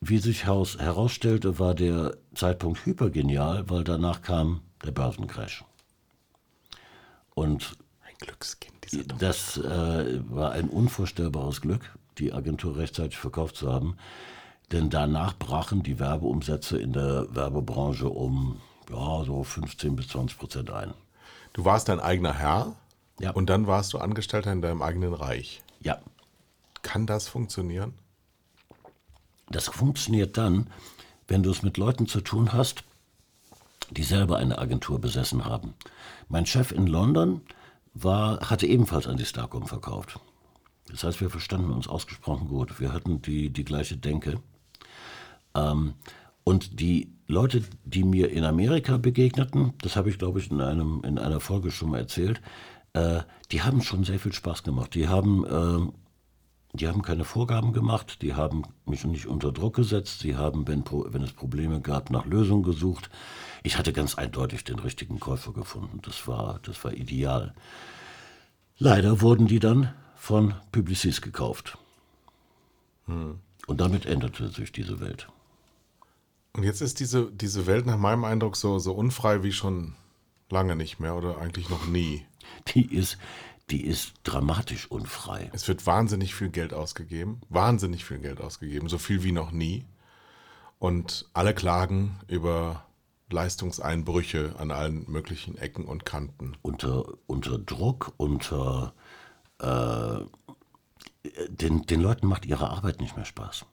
[0.00, 5.64] Wie sich heraus, herausstellte, war der Zeitpunkt hypergenial, weil danach kam der Börsencrash.
[7.34, 7.76] Und
[8.20, 9.18] Glückskind, dieser Doch.
[9.18, 13.96] das äh, war ein unvorstellbares Glück, die Agentur rechtzeitig verkauft zu haben.
[14.72, 20.70] Denn danach brachen die Werbeumsätze in der Werbebranche um ja, so 15 bis 20 Prozent
[20.70, 20.92] ein.
[21.52, 22.74] Du warst dein eigener Herr
[23.20, 23.30] Ja.
[23.30, 25.62] und dann warst du Angestellter in deinem eigenen Reich.
[25.80, 25.98] Ja,
[26.82, 27.94] Kann das funktionieren?
[29.50, 30.68] Das funktioniert dann,
[31.26, 32.84] wenn du es mit Leuten zu tun hast,
[33.90, 35.74] die selber eine Agentur besessen haben.
[36.28, 37.40] Mein Chef in London
[38.02, 40.18] war, hatte ebenfalls an die Starcom verkauft.
[40.90, 42.80] Das heißt, wir verstanden uns ausgesprochen gut.
[42.80, 44.40] Wir hatten die, die gleiche Denke.
[45.54, 45.94] Ähm,
[46.44, 51.02] und die Leute, die mir in Amerika begegneten, das habe ich, glaube ich, in, einem,
[51.04, 52.40] in einer Folge schon mal erzählt,
[52.94, 53.20] äh,
[53.52, 54.94] die haben schon sehr viel Spaß gemacht.
[54.94, 55.92] Die haben, ähm,
[56.72, 60.84] die haben keine Vorgaben gemacht, die haben mich nicht unter Druck gesetzt, sie haben, wenn,
[60.84, 63.10] wenn es Probleme gab, nach Lösungen gesucht.
[63.62, 66.00] Ich hatte ganz eindeutig den richtigen Käufer gefunden.
[66.02, 67.54] Das war, das war ideal.
[68.78, 71.78] Leider wurden die dann von Publicis gekauft.
[73.06, 75.28] Und damit änderte sich diese Welt.
[76.52, 79.94] Und jetzt ist diese, diese Welt nach meinem Eindruck so, so unfrei wie schon
[80.50, 82.24] lange nicht mehr oder eigentlich noch nie.
[82.74, 83.18] Die ist,
[83.70, 85.50] die ist dramatisch unfrei.
[85.52, 89.84] Es wird wahnsinnig viel Geld ausgegeben, wahnsinnig viel Geld ausgegeben, so viel wie noch nie.
[90.78, 92.84] Und alle klagen über
[93.30, 96.56] Leistungseinbrüche an allen möglichen Ecken und Kanten.
[96.62, 98.94] Unter, unter Druck, unter
[99.58, 100.20] äh,
[101.48, 103.66] den, den Leuten macht ihre Arbeit nicht mehr Spaß.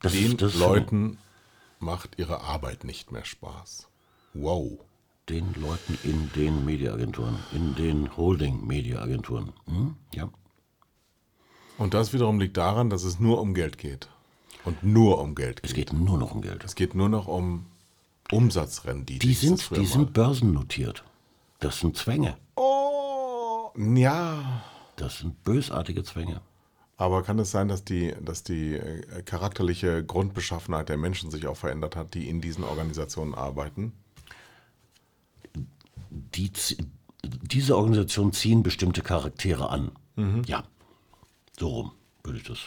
[0.00, 1.18] Das Den das Leuten
[1.78, 3.88] macht ihre Arbeit nicht mehr Spaß.
[4.34, 4.78] Wow.
[5.28, 9.52] Den Leuten in den Mediaagenturen, in den Holding-Mediaagenturen.
[9.66, 9.96] Hm?
[10.14, 10.30] Ja.
[11.78, 14.08] Und das wiederum liegt daran, dass es nur um Geld geht.
[14.64, 15.90] Und nur um Geld Es geht.
[15.90, 16.64] geht nur noch um Geld.
[16.64, 17.66] Es geht nur noch um
[18.30, 19.26] Umsatzrendite.
[19.26, 19.86] Die sind, die mal.
[19.86, 21.04] sind börsennotiert.
[21.58, 22.36] Das sind Zwänge.
[22.54, 24.62] Oh, ja.
[24.96, 26.40] Das sind bösartige Zwänge.
[26.96, 31.56] Aber kann es sein, dass die, dass die äh, charakterliche Grundbeschaffenheit der Menschen sich auch
[31.56, 33.92] verändert hat, die in diesen Organisationen arbeiten?
[36.34, 36.50] Die,
[37.24, 39.90] diese Organisationen ziehen bestimmte Charaktere an.
[40.46, 40.64] Ja.
[41.58, 42.58] So rum würde ich das.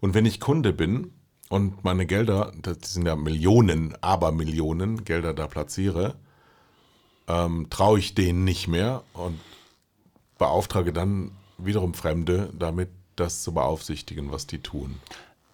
[0.00, 1.12] Und wenn ich Kunde bin
[1.48, 6.14] und meine Gelder, das sind ja Millionen, aber Millionen Gelder da platziere,
[7.26, 9.38] ähm, traue ich denen nicht mehr und
[10.38, 14.96] beauftrage dann wiederum Fremde damit, das zu beaufsichtigen, was die tun.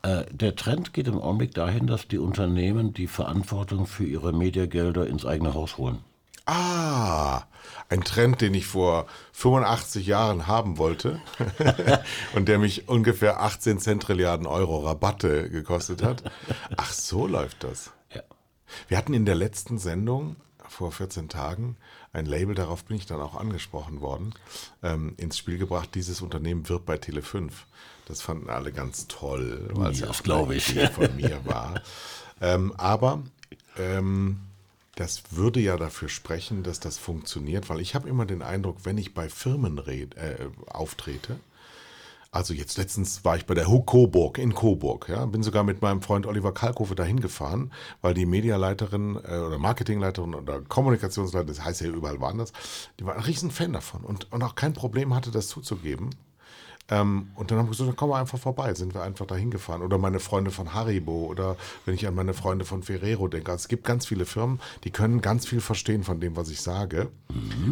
[0.03, 5.07] Äh, der Trend geht im Augenblick dahin, dass die Unternehmen die Verantwortung für ihre Mediagelder
[5.07, 5.99] ins eigene Haus holen.
[6.47, 7.43] Ah,
[7.89, 11.21] ein Trend, den ich vor 85 Jahren haben wollte
[12.35, 16.23] und der mich ungefähr 18 Zentrilliarden Euro Rabatte gekostet hat.
[16.77, 17.93] Ach, so läuft das.
[18.15, 18.23] Ja.
[18.89, 20.37] Wir hatten in der letzten Sendung
[20.69, 21.77] vor 14 Tagen
[22.13, 24.35] ein Label, darauf bin ich dann auch angesprochen worden,
[24.83, 27.51] ähm, ins Spiel gebracht, dieses Unternehmen wird bei Tele5.
[28.07, 30.79] Das fanden alle ganz toll, weil es Ja, auch glaub eine ich.
[30.91, 31.81] Von mir war.
[32.41, 33.23] Ähm, aber
[33.79, 34.41] ähm,
[34.97, 38.99] das würde ja dafür sprechen, dass das funktioniert, weil ich habe immer den Eindruck, wenn
[38.99, 41.39] ich bei Firmen red, äh, auftrete,
[42.35, 45.83] also jetzt letztens war ich bei der Ho Coburg in Coburg, ja, bin sogar mit
[45.83, 47.71] meinem Freund Oliver Kalkofe dahin gefahren,
[48.03, 52.53] weil die Medialeiterin äh, oder Marketingleiterin oder Kommunikationsleiterin, das heißt ja überall woanders,
[52.99, 56.11] die war ein riesen Fan davon und, und auch kein Problem hatte, das zuzugeben.
[56.91, 59.51] Ähm, und dann haben wir gesagt, dann kommen wir einfach vorbei, sind wir einfach dahin
[59.51, 59.83] gefahren.
[59.83, 63.53] Oder meine Freunde von Haribo oder wenn ich an meine Freunde von Ferrero denke.
[63.53, 66.61] Also es gibt ganz viele Firmen, die können ganz viel verstehen von dem, was ich
[66.61, 67.09] sage,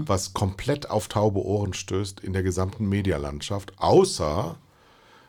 [0.07, 4.57] was komplett auf taube Ohren stößt in der gesamten Medialandschaft, außer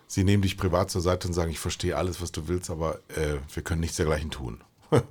[0.08, 3.00] sie nehmen dich privat zur Seite und sagen, ich verstehe alles, was du willst, aber
[3.10, 4.62] äh, wir können nichts dergleichen tun.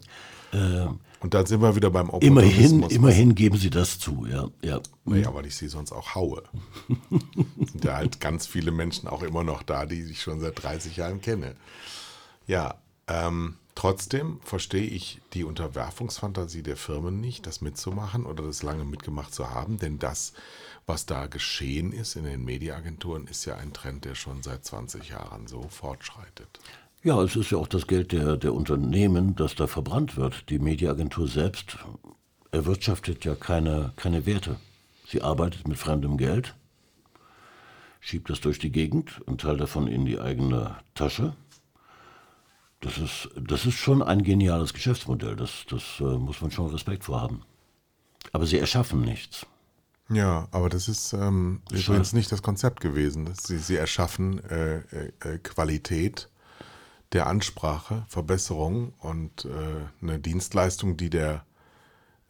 [0.53, 2.93] und dann sind wir wieder beim Immerhin, Opportunismus.
[2.93, 4.49] immerhin geben sie das zu, ja.
[4.63, 4.81] ja.
[5.05, 6.43] Naja, weil ich sie sonst auch haue.
[7.59, 10.97] sind ja halt ganz viele Menschen auch immer noch da, die ich schon seit 30
[10.97, 11.55] Jahren kenne.
[12.47, 12.75] Ja,
[13.07, 19.33] ähm, trotzdem verstehe ich die Unterwerfungsfantasie der Firmen nicht, das mitzumachen oder das lange mitgemacht
[19.33, 20.33] zu haben, denn das,
[20.87, 25.09] was da geschehen ist in den Mediaagenturen, ist ja ein Trend, der schon seit 20
[25.09, 26.61] Jahren so fortschreitet.
[27.03, 30.49] Ja, es ist ja auch das Geld der, der Unternehmen, das da verbrannt wird.
[30.51, 31.79] Die Mediaagentur selbst
[32.53, 34.57] erwirtschaftet ja keine, keine Werte.
[35.07, 36.55] Sie arbeitet mit fremdem Geld,
[38.01, 41.35] schiebt es durch die Gegend, einen Teil davon in die eigene Tasche.
[42.81, 45.37] Das ist, das ist schon ein geniales Geschäftsmodell.
[45.37, 47.43] Das, das äh, muss man schon Respekt vor haben.
[48.33, 49.47] Aber sie erschaffen nichts.
[50.09, 53.25] Ja, aber das ist ähm, übrigens nicht das Konzept gewesen.
[53.25, 56.29] Das- Sie, sie erschaffen äh, äh, äh, Qualität
[57.13, 59.49] der Ansprache, Verbesserung und äh,
[60.03, 61.45] eine Dienstleistung, die der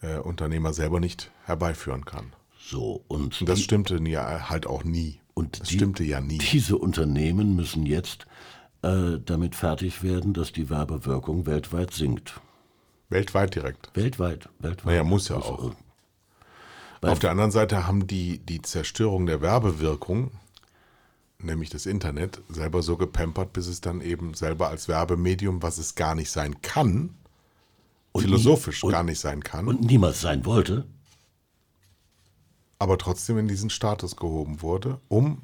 [0.00, 2.32] äh, Unternehmer selber nicht herbeiführen kann.
[2.58, 5.20] So, und, Und das die, stimmte ja halt auch nie.
[5.34, 6.38] und das die- stimmte ja nie.
[6.38, 8.26] diese Unternehmen müssen jetzt
[8.82, 12.40] äh, damit fertig werden, dass die Werbewirkung weltweit sinkt.
[13.08, 13.90] Weltweit direkt.
[13.94, 14.86] Weltweit, weltweit.
[14.86, 15.72] Naja, muss ja Also, auch.
[17.00, 20.30] Weil- Auf der anderen Seite haben die die Zerstörung der Werbewirkung,
[21.44, 25.94] nämlich das Internet, selber so gepampert, bis es dann eben selber als Werbemedium, was es
[25.94, 27.14] gar nicht sein kann,
[28.12, 30.84] Und philosophisch nie- und- gar nicht sein kann, Und niemals sein wollte.
[32.78, 35.42] aber trotzdem in diesen Status gehoben wurde, um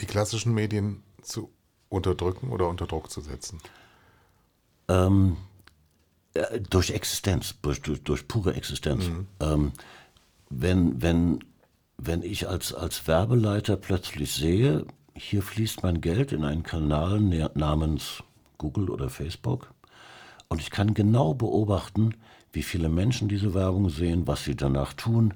[0.00, 1.50] die klassischen Medien zu
[1.88, 3.60] unterdrücken oder unter Druck zu setzen.
[4.88, 5.36] Ähm,
[6.34, 9.04] äh, durch Existenz, durch, durch, durch pure Existenz.
[9.40, 9.72] Ähm,
[10.48, 11.44] wenn, wenn,
[11.98, 14.84] wenn ich als, als Werbeleiter plötzlich sehe,
[15.22, 17.20] hier fließt mein Geld in einen Kanal
[17.54, 18.22] namens
[18.58, 19.72] Google oder Facebook
[20.48, 22.14] und ich kann genau beobachten,
[22.52, 25.34] wie viele Menschen diese Werbung sehen, was sie danach tun,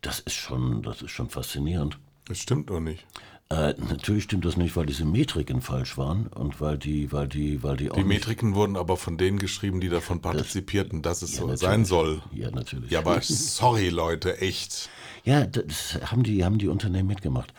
[0.00, 1.98] das ist schon, das ist schon faszinierend.
[2.26, 3.06] Das stimmt doch nicht.
[3.48, 7.62] Äh, natürlich stimmt das nicht, weil diese Metriken falsch waren und weil die, weil die,
[7.62, 11.36] weil die auch Die Metriken wurden aber von denen geschrieben, die davon partizipierten, dass es
[11.36, 11.60] so natürlich.
[11.60, 12.22] sein soll.
[12.32, 12.90] Ja, natürlich.
[12.90, 14.88] Ja, aber sorry, Leute, echt.
[15.24, 17.54] Ja, das haben die, haben die Unternehmen mitgemacht.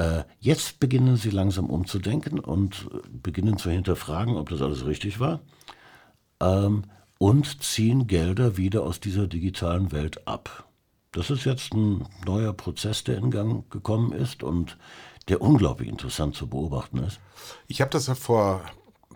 [0.00, 2.88] Äh, jetzt beginnen sie langsam umzudenken und
[3.22, 5.40] beginnen zu hinterfragen, ob das alles richtig war.
[6.40, 6.84] Ähm,
[7.18, 10.66] und ziehen Gelder wieder aus dieser digitalen Welt ab.
[11.12, 14.78] Das ist jetzt ein neuer Prozess, der in Gang gekommen ist und
[15.28, 17.20] der unglaublich interessant zu beobachten ist.
[17.66, 18.62] Ich habe das ja vor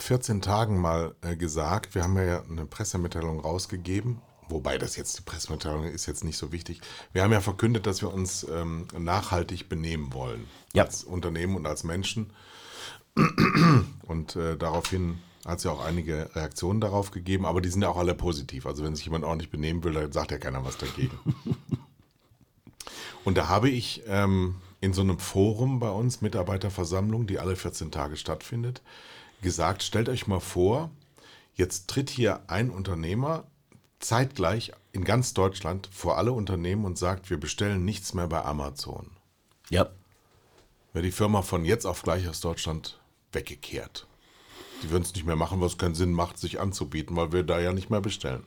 [0.00, 1.94] 14 Tagen mal äh, gesagt.
[1.94, 4.20] Wir haben ja eine Pressemitteilung rausgegeben.
[4.48, 6.80] Wobei das jetzt, die Pressemitteilung ist jetzt nicht so wichtig.
[7.12, 10.46] Wir haben ja verkündet, dass wir uns ähm, nachhaltig benehmen wollen.
[10.74, 10.84] Ja.
[10.84, 12.30] Als Unternehmen und als Menschen.
[14.02, 17.88] Und äh, daraufhin hat es ja auch einige Reaktionen darauf gegeben, aber die sind ja
[17.88, 18.66] auch alle positiv.
[18.66, 21.18] Also wenn sich jemand ordentlich benehmen will, dann sagt ja keiner was dagegen.
[23.24, 27.90] Und da habe ich ähm, in so einem Forum bei uns, Mitarbeiterversammlung, die alle 14
[27.90, 28.82] Tage stattfindet,
[29.40, 30.90] gesagt, stellt euch mal vor,
[31.54, 33.44] jetzt tritt hier ein Unternehmer
[34.04, 39.10] zeitgleich in ganz Deutschland vor alle Unternehmen und sagt, wir bestellen nichts mehr bei Amazon.
[39.70, 39.88] Ja,
[40.94, 43.00] Wäre die Firma von jetzt auf gleich aus Deutschland
[43.32, 44.06] weggekehrt.
[44.82, 47.58] Die würden es nicht mehr machen, was keinen Sinn macht, sich anzubieten, weil wir da
[47.58, 48.44] ja nicht mehr bestellen.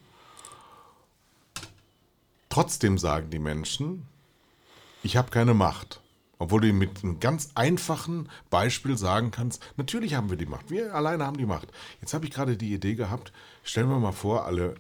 [2.48, 4.08] Trotzdem sagen die Menschen,
[5.04, 6.00] ich habe keine Macht.
[6.40, 10.72] Obwohl du mit einem ganz einfachen Beispiel sagen kannst, natürlich haben wir die Macht.
[10.72, 11.68] Wir alleine haben die Macht.
[12.00, 14.76] Jetzt habe ich gerade die Idee gehabt, stellen wir mal vor, alle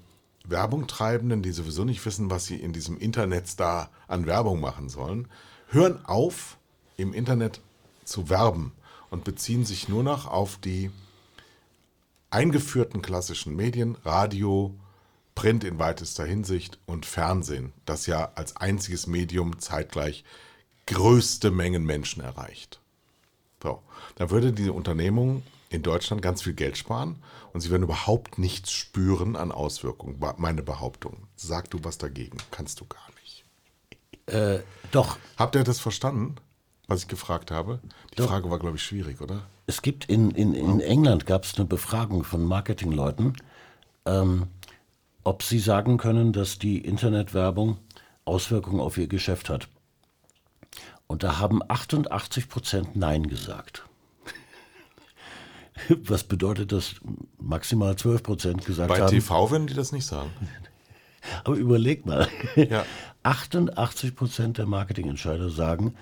[0.50, 5.28] Werbungtreibenden, die sowieso nicht wissen, was sie in diesem Internet da an Werbung machen sollen,
[5.70, 6.58] hören auf,
[6.96, 7.62] im Internet
[8.06, 8.72] zu werben
[9.10, 10.92] und beziehen sich nur noch auf die
[12.30, 14.74] eingeführten klassischen Medien, Radio,
[15.36, 20.24] Print in weitester Hinsicht und Fernsehen, das ja als einziges Medium zeitgleich
[20.88, 22.80] größte Mengen Menschen erreicht.
[23.62, 23.84] So,
[24.16, 27.18] da würde diese Unternehmung in Deutschland ganz viel Geld sparen
[27.54, 30.20] und sie werden überhaupt nichts spüren an Auswirkungen.
[30.38, 31.28] Meine Behauptung.
[31.36, 32.38] Sag du was dagegen.
[32.52, 33.44] Kannst du gar nicht.
[34.28, 34.60] äh,
[34.92, 35.18] doch.
[35.38, 36.36] Habt ihr das verstanden,
[36.88, 37.80] was ich gefragt habe?
[38.14, 38.28] Die Doch.
[38.30, 39.42] Frage war, glaube ich, schwierig, oder?
[39.66, 43.34] Es gibt in, in, in England gab es eine Befragung von Marketingleuten,
[44.06, 44.48] ähm,
[45.26, 47.78] ob sie sagen können, dass die Internetwerbung
[48.24, 49.68] Auswirkungen auf ihr Geschäft hat.
[51.08, 53.87] Und da haben 88 Prozent Nein gesagt.
[56.04, 56.96] Was bedeutet, dass
[57.40, 59.10] maximal 12 Prozent gesagt Bei haben.
[59.10, 60.32] TV werden die das nicht sagen.
[61.44, 62.28] Aber überleg mal.
[62.56, 62.86] Ja.
[63.24, 65.96] 88 Prozent der Marketingentscheider sagen,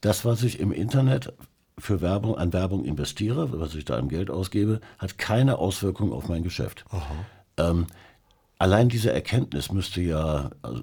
[0.00, 1.34] das, was ich im Internet
[1.78, 6.28] für Werbung, an Werbung investiere, was ich da an Geld ausgebe, hat keine Auswirkung auf
[6.28, 6.84] mein Geschäft.
[7.58, 7.86] Ähm,
[8.58, 10.82] allein diese Erkenntnis müsste ja, also,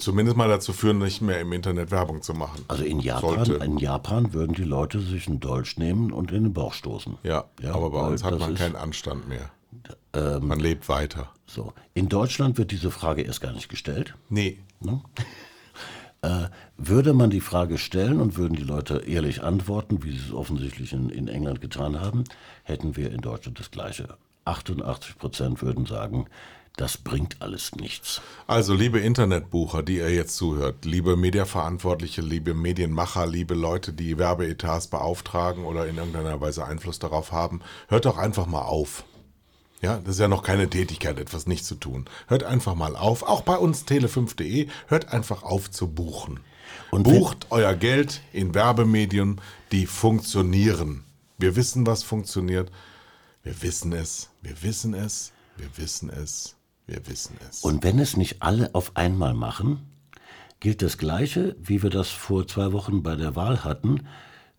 [0.00, 2.64] Zumindest mal dazu führen, nicht mehr im Internet Werbung zu machen.
[2.66, 3.64] also in Japan, Sollte.
[3.64, 7.18] in Japan würden die Leute sich einen Dolch nehmen und in den Bauch stoßen.
[7.22, 9.50] Ja, Ja, aber bei uns hat man keinen Anstand mehr.
[10.40, 11.30] man lebt weiter.
[11.46, 11.72] So.
[11.94, 14.14] In Deutschland wird diese Frage erst gar nicht gestellt.
[14.28, 14.58] Nee,
[16.22, 20.34] Äh, würde man die Frage stellen und würden die Leute ehrlich antworten, wie sie es
[20.34, 22.24] offensichtlich in, in England getan haben,
[22.62, 24.18] hätten wir in Deutschland das Gleiche.
[24.44, 26.26] 88 Prozent würden sagen,
[26.80, 28.22] das bringt alles nichts.
[28.46, 34.86] Also, liebe Internetbucher, die ihr jetzt zuhört, liebe Mediaverantwortliche, liebe Medienmacher, liebe Leute, die Werbeetats
[34.86, 39.04] beauftragen oder in irgendeiner Weise Einfluss darauf haben, hört doch einfach mal auf.
[39.82, 42.06] Ja, das ist ja noch keine Tätigkeit, etwas nicht zu tun.
[42.28, 46.40] Hört einfach mal auf, auch bei uns tele5.de, hört einfach auf zu buchen.
[46.90, 49.38] Und Bucht euer Geld in Werbemedien,
[49.70, 51.04] die funktionieren.
[51.36, 52.70] Wir wissen, was funktioniert.
[53.42, 56.56] Wir wissen es, wir wissen es, wir wissen es,
[56.90, 57.60] wir wissen es.
[57.60, 59.80] Und wenn es nicht alle auf einmal machen,
[60.58, 64.06] gilt das Gleiche, wie wir das vor zwei Wochen bei der Wahl hatten.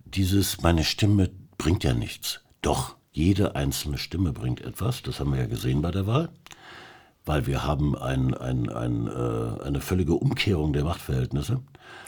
[0.05, 2.41] Dieses, meine Stimme bringt ja nichts.
[2.61, 5.03] Doch, jede einzelne Stimme bringt etwas.
[5.03, 6.29] Das haben wir ja gesehen bei der Wahl.
[7.25, 11.59] Weil wir haben ein, ein, ein, äh, eine völlige Umkehrung der Machtverhältnisse.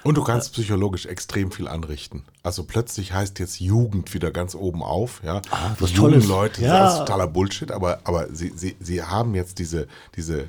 [0.04, 2.24] Und du kannst psychologisch extrem viel anrichten.
[2.42, 5.22] Also plötzlich heißt jetzt Jugend wieder ganz oben auf.
[5.24, 6.28] Ja, Ah, was Die jungen.
[6.28, 6.80] Leute, Ja.
[6.80, 10.46] das ist totaler Bullshit, aber, aber sie, sie, sie haben jetzt diese, diese äh,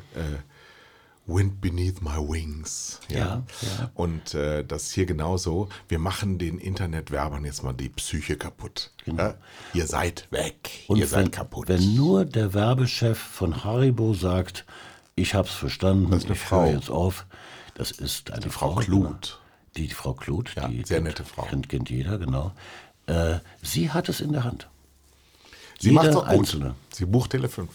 [1.27, 3.01] Wind beneath my wings.
[3.09, 3.17] Ja.
[3.19, 3.43] Ja,
[3.79, 3.91] ja.
[3.95, 5.69] Und äh, das ist hier genauso.
[5.89, 8.91] Wir machen den Internetwerbern jetzt mal die Psyche kaputt.
[9.07, 9.35] Ja?
[9.73, 10.85] Ihr seid weg.
[10.87, 11.69] Und Ihr seid wenn, kaputt.
[11.69, 14.67] wenn nur der Werbechef von Haribo sagt,
[15.17, 16.67] ich hab's verstanden, Das ist eine ich Frau.
[16.67, 17.25] jetzt auf,
[17.75, 18.81] das ist eine Frau Frau.
[18.81, 19.41] Kluth.
[19.77, 21.43] Die, die Frau Kluth, die sehr kennt- nette Frau.
[21.45, 22.53] Kennt, kennt jeder, genau.
[23.07, 24.69] Äh, sie hat es in der Hand.
[25.85, 26.39] Sie macht auch gut.
[26.41, 26.75] Einzelne.
[26.93, 27.69] Sie bucht Tele 5.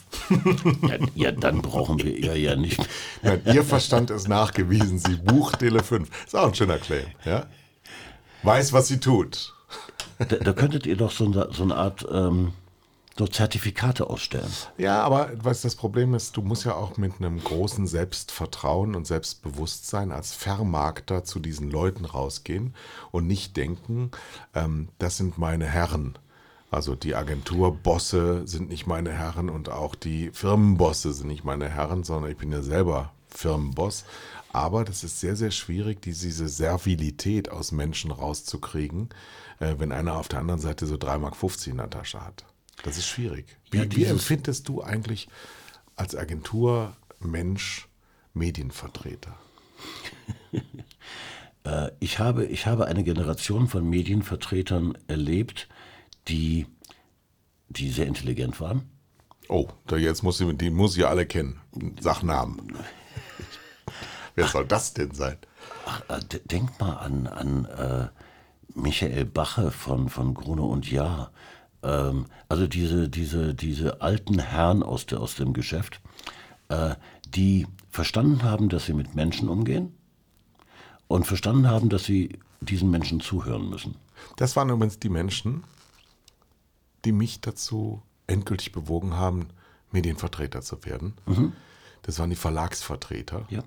[0.84, 2.80] Ja, ja, dann brauchen wir ihr ja nicht.
[3.22, 4.97] Nein, ihr Verstand ist nachgewiesen.
[4.99, 6.10] Sie bucht Tele 5.
[6.26, 7.05] Ist auch ein schöner Claim.
[7.26, 7.45] Ja?
[8.43, 9.53] Weiß, was sie tut.
[10.20, 12.53] Da, da könntet ihr doch so, eine- so eine Art ähm,
[13.18, 14.49] so Zertifikate ausstellen.
[14.78, 19.05] Ja, aber was das Problem ist, du musst ja auch mit einem großen Selbstvertrauen und
[19.05, 22.74] Selbstbewusstsein als Vermarkter zu diesen Leuten rausgehen
[23.12, 24.12] und nicht denken,
[24.55, 26.18] ähm, das sind meine Herren.
[26.72, 32.03] Also die Agenturbosse sind nicht meine Herren und auch die Firmenbosse sind nicht meine Herren,
[32.03, 34.05] sondern ich bin ja selber Firmenboss.
[34.51, 39.09] Aber das ist sehr, sehr schwierig, die- diese Servilität aus Menschen rauszukriegen,
[39.59, 42.45] äh, wenn einer auf der anderen Seite so 3,50 Mark in der Tasche hat.
[42.84, 43.57] Das ist schwierig.
[43.72, 45.28] Wie, Ja, wie empfindest du eigentlich
[45.95, 47.88] als Agenturmensch
[48.34, 49.36] Medienvertreter?
[51.65, 55.67] Äh, ich, habe, ich habe eine Generation von Medienvertretern erlebt,
[56.30, 56.67] die,
[57.69, 58.89] die sehr intelligent waren.
[59.47, 61.59] Oh, da jetzt muss ich, die muss ich alle kennen.
[61.99, 62.77] Sag Namen.
[64.36, 65.38] Wer soll das denn sein?
[65.86, 68.07] Ach, äh, denk mal an, an äh,
[68.75, 71.32] Michael Bache von, von Grune und Jahr.
[71.82, 75.99] Ähm, also diese, diese, diese alten Herren aus, der, aus dem Geschäft,
[76.69, 76.95] äh,
[77.27, 79.93] die verstanden haben, dass sie mit Menschen umgehen
[81.07, 83.95] und verstanden haben, dass sie diesen Menschen zuhören müssen.
[84.36, 85.63] Das waren übrigens die Menschen,
[87.06, 89.47] die mich dazu endgültig bewogen haben,
[89.91, 91.14] Medienvertreter zu werden.
[92.04, 93.45] Das waren die Verlagsvertreter.
[93.50, 93.64] Ja.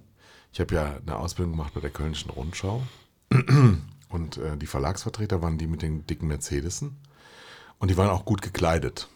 [0.52, 2.82] Ich habe ja eine Ausbildung gemacht bei der Kölnischen Rundschau.
[4.08, 6.98] Und äh, die Verlagsvertreter waren die mit den dicken Mercedesen.
[7.78, 9.08] Und die waren auch gut gekleidet.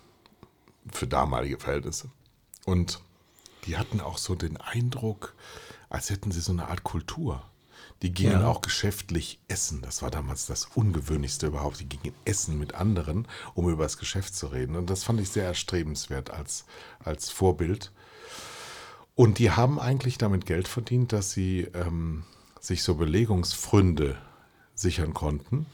[0.90, 2.10] Für damalige Verhältnisse.
[2.64, 3.00] Und
[3.66, 5.34] die hatten auch so den Eindruck,
[5.88, 7.42] als hätten sie so eine Art Kultur.
[8.02, 8.46] Die gingen Ja.
[8.48, 9.80] auch geschäftlich essen.
[9.82, 11.80] Das war damals das Ungewöhnlichste überhaupt.
[11.80, 14.76] Die gingen essen mit anderen, um über das Geschäft zu reden.
[14.76, 16.66] Und das fand ich sehr erstrebenswert als,
[17.02, 17.92] als Vorbild.
[19.14, 22.24] Und die haben eigentlich damit Geld verdient, dass sie ähm,
[22.60, 24.18] sich so Belegungsfründe
[24.74, 25.64] sichern konnten.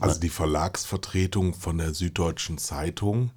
[0.00, 3.30] Also die Verlagsvertretung von der Süddeutschen Zeitung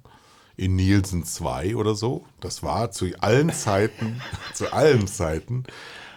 [0.56, 2.24] in Nielsen 2 oder so.
[2.40, 4.22] Das war zu allen Zeiten,
[4.54, 5.64] zu allen Zeiten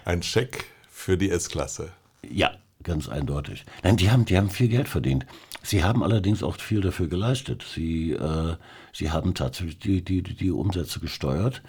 [0.05, 0.65] ein Scheck
[1.07, 1.93] für die S-Klasse.
[2.29, 2.51] Ja,
[2.83, 3.63] ganz eindeutig.
[3.81, 5.25] Nein, die haben, die haben viel Geld verdient.
[5.63, 7.63] Sie haben allerdings auch viel dafür geleistet.
[7.73, 8.57] Sie, äh,
[8.91, 11.61] sie haben tatsächlich die, die, die Umsätze gesteuert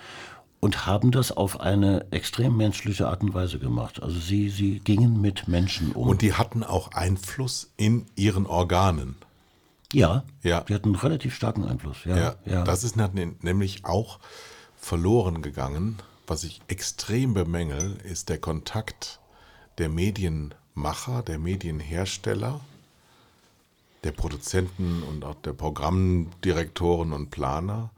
[0.58, 4.02] und haben das auf eine extrem menschliche Art und Weise gemacht.
[4.02, 6.08] Also sie, sie gingen mit Menschen um.
[6.08, 9.14] Und die hatten auch Einfluss in ihren Organen.
[9.92, 10.62] ja, Ja.
[10.62, 11.98] die hatten einen relativ starken Einfluss.
[12.04, 12.64] Ja, Ja, ja.
[12.64, 14.18] das ist nämlich auch
[14.76, 15.98] verloren gegangen.
[16.26, 19.20] Was ich extrem bemängel, ist der Kontakt
[19.78, 22.60] der Medienmacher, der Medienhersteller,
[24.04, 27.90] der Produzenten und auch der Programmdirektoren und Planer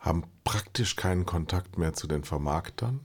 [0.00, 3.00] haben praktisch keinen Kontakt mehr zu den Vermarktern,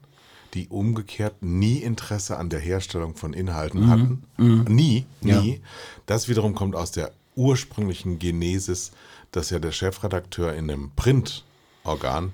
[0.54, 4.24] die umgekehrt nie Interesse an der Herstellung von Inhalten hatten.
[4.68, 5.62] Nie, nie.
[6.06, 8.92] Das wiederum kommt aus der ursprünglichen Genesis,
[9.32, 12.34] dass ja der Chefredakteur in einem Printorgan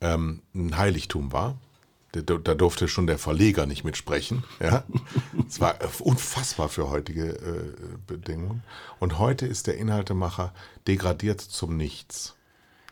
[0.00, 1.56] ähm, ein Heiligtum war.
[2.12, 4.44] Da, durfte schon der Verleger nicht mitsprechen.
[4.60, 4.84] Ja?
[5.46, 7.74] Es war unfassbar für heutige äh,
[8.06, 8.62] Bedingungen.
[9.00, 10.54] Und heute ist der Inhaltemacher
[10.86, 12.34] degradiert zum Nichts.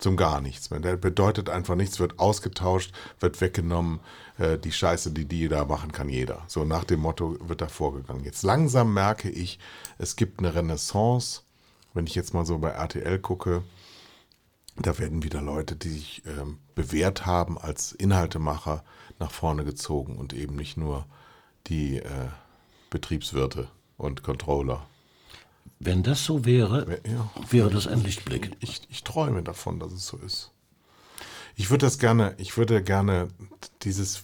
[0.00, 0.80] Zum gar nichts mehr.
[0.80, 4.00] Der bedeutet einfach nichts, wird ausgetauscht, wird weggenommen.
[4.38, 6.42] Äh, die Scheiße, die die da machen, kann jeder.
[6.46, 8.24] So nach dem Motto wird da vorgegangen.
[8.24, 9.58] Jetzt langsam merke ich,
[9.96, 11.42] es gibt eine Renaissance.
[11.94, 13.62] Wenn ich jetzt mal so bei RTL gucke,
[14.76, 18.82] Da werden wieder Leute, die sich ähm, bewährt haben als Inhaltemacher,
[19.18, 21.06] nach vorne gezogen und eben nicht nur
[21.66, 22.28] die äh,
[22.90, 24.86] Betriebswirte und Controller.
[25.78, 27.30] Wenn das so wäre, Ja.
[27.50, 28.52] wäre das ein Lichtblick.
[28.60, 30.50] Ich, ich träume davon, dass es so ist.
[31.56, 33.28] Ich würde das gerne, ich würde gerne
[33.82, 34.22] dieses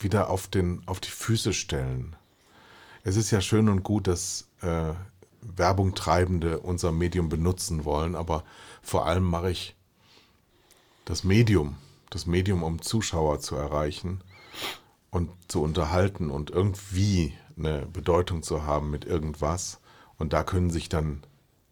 [0.00, 2.16] wieder auf, den, auf die Füße stellen.
[3.04, 4.92] Es ist ja schön und gut, dass äh,
[5.40, 8.44] Werbung Treibende unser Medium benutzen wollen, aber
[8.82, 9.74] vor allem mache ich
[11.04, 11.76] das Medium,
[12.10, 14.22] das Medium, um Zuschauer zu erreichen
[15.10, 19.80] und zu unterhalten und irgendwie eine Bedeutung zu haben mit irgendwas.
[20.18, 21.24] Und da können sich dann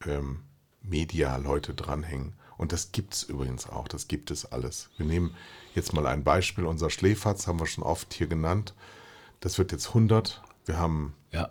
[0.07, 0.41] ähm,
[0.83, 2.35] Media-Leute dranhängen.
[2.57, 4.91] Und das gibt es übrigens auch, das gibt es alles.
[4.97, 5.35] Wir nehmen
[5.74, 8.74] jetzt mal ein Beispiel, unser Schläferz haben wir schon oft hier genannt.
[9.41, 10.43] Das wird jetzt 100.
[10.66, 11.51] Wir haben Ja.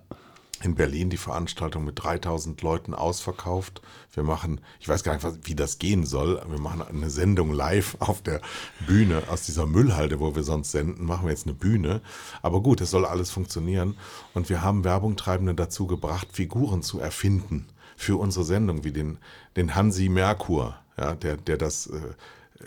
[0.61, 3.81] In Berlin die Veranstaltung mit 3000 Leuten ausverkauft.
[4.13, 6.41] Wir machen, ich weiß gar nicht, was, wie das gehen soll.
[6.47, 8.41] Wir machen eine Sendung live auf der
[8.87, 12.01] Bühne aus dieser Müllhalde, wo wir sonst senden, machen wir jetzt eine Bühne.
[12.41, 13.97] Aber gut, es soll alles funktionieren.
[14.33, 19.17] Und wir haben Werbungtreibende dazu gebracht, Figuren zu erfinden für unsere Sendung, wie den,
[19.55, 22.01] den Hansi Merkur, ja, der, der das äh,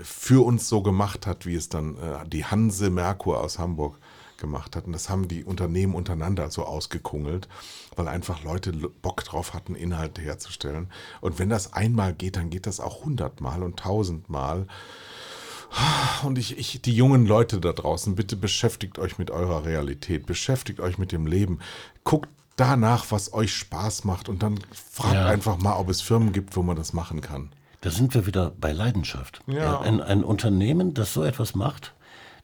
[0.02, 3.98] für uns so gemacht hat, wie es dann äh, die Hanse Merkur aus Hamburg
[4.44, 4.84] gemacht hat.
[4.86, 7.48] Und das haben die Unternehmen untereinander so ausgekungelt,
[7.96, 10.88] weil einfach Leute Bock drauf hatten, Inhalte herzustellen.
[11.20, 14.66] Und wenn das einmal geht, dann geht das auch hundertmal und tausendmal.
[16.22, 20.78] Und ich, ich, die jungen Leute da draußen, bitte beschäftigt euch mit eurer Realität, beschäftigt
[20.78, 21.58] euch mit dem Leben,
[22.04, 25.26] guckt danach, was euch Spaß macht und dann fragt Ja.
[25.26, 27.50] einfach mal, ob es Firmen gibt, wo man das machen kann.
[27.80, 29.40] Da sind wir wieder bei Leidenschaft.
[29.46, 29.80] Ja.
[29.80, 31.92] ein, ein Unternehmen, das so etwas macht,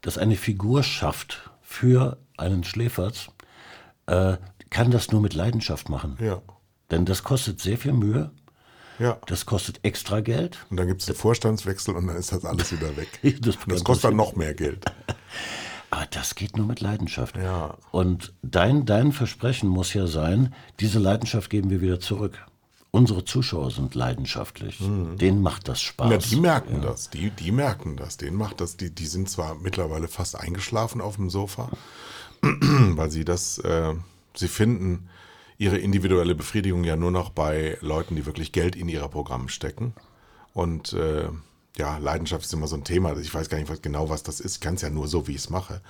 [0.02, 3.28] das eine Figur schafft für einen Schläferz,
[4.06, 4.38] äh,
[4.70, 6.18] kann das nur mit Leidenschaft machen.
[6.20, 6.42] Ja,
[6.90, 8.32] Denn das kostet sehr viel Mühe,
[8.98, 9.18] ja.
[9.26, 10.58] das kostet extra Geld.
[10.68, 13.08] Und dann gibt es einen Vorstandswechsel und dann ist das alles wieder weg.
[13.40, 14.84] Das das kostet dann noch mehr Geld.
[15.92, 17.36] Aber das geht nur mit Leidenschaft.
[17.36, 17.78] Ja.
[17.92, 22.46] Und dein, dein Versprechen muss ja sein, diese Leidenschaft geben wir wieder zurück.
[22.92, 24.78] Unsere Zuschauer sind leidenschaftlich.
[24.80, 26.06] Denen macht das Spaß.
[26.06, 26.12] Mhm.
[26.12, 28.16] Ja, die merken das, die, die merken das.
[28.16, 31.70] Denen macht das, die, die sind zwar mittlerweile fast eingeschlafen auf dem Sofa,
[32.42, 33.94] weil sie das, äh,
[34.34, 35.08] sie finden
[35.56, 39.94] ihre individuelle Befriedigung ja nur noch bei Leuten, die wirklich Geld in ihre Programme stecken.
[40.52, 41.28] Und äh,
[41.76, 43.16] ja, Leidenschaft ist immer so ein Thema.
[43.16, 44.56] Ich weiß gar nicht was, genau, was das ist.
[44.56, 45.80] Ich kann es ja nur so, wie ich es mache.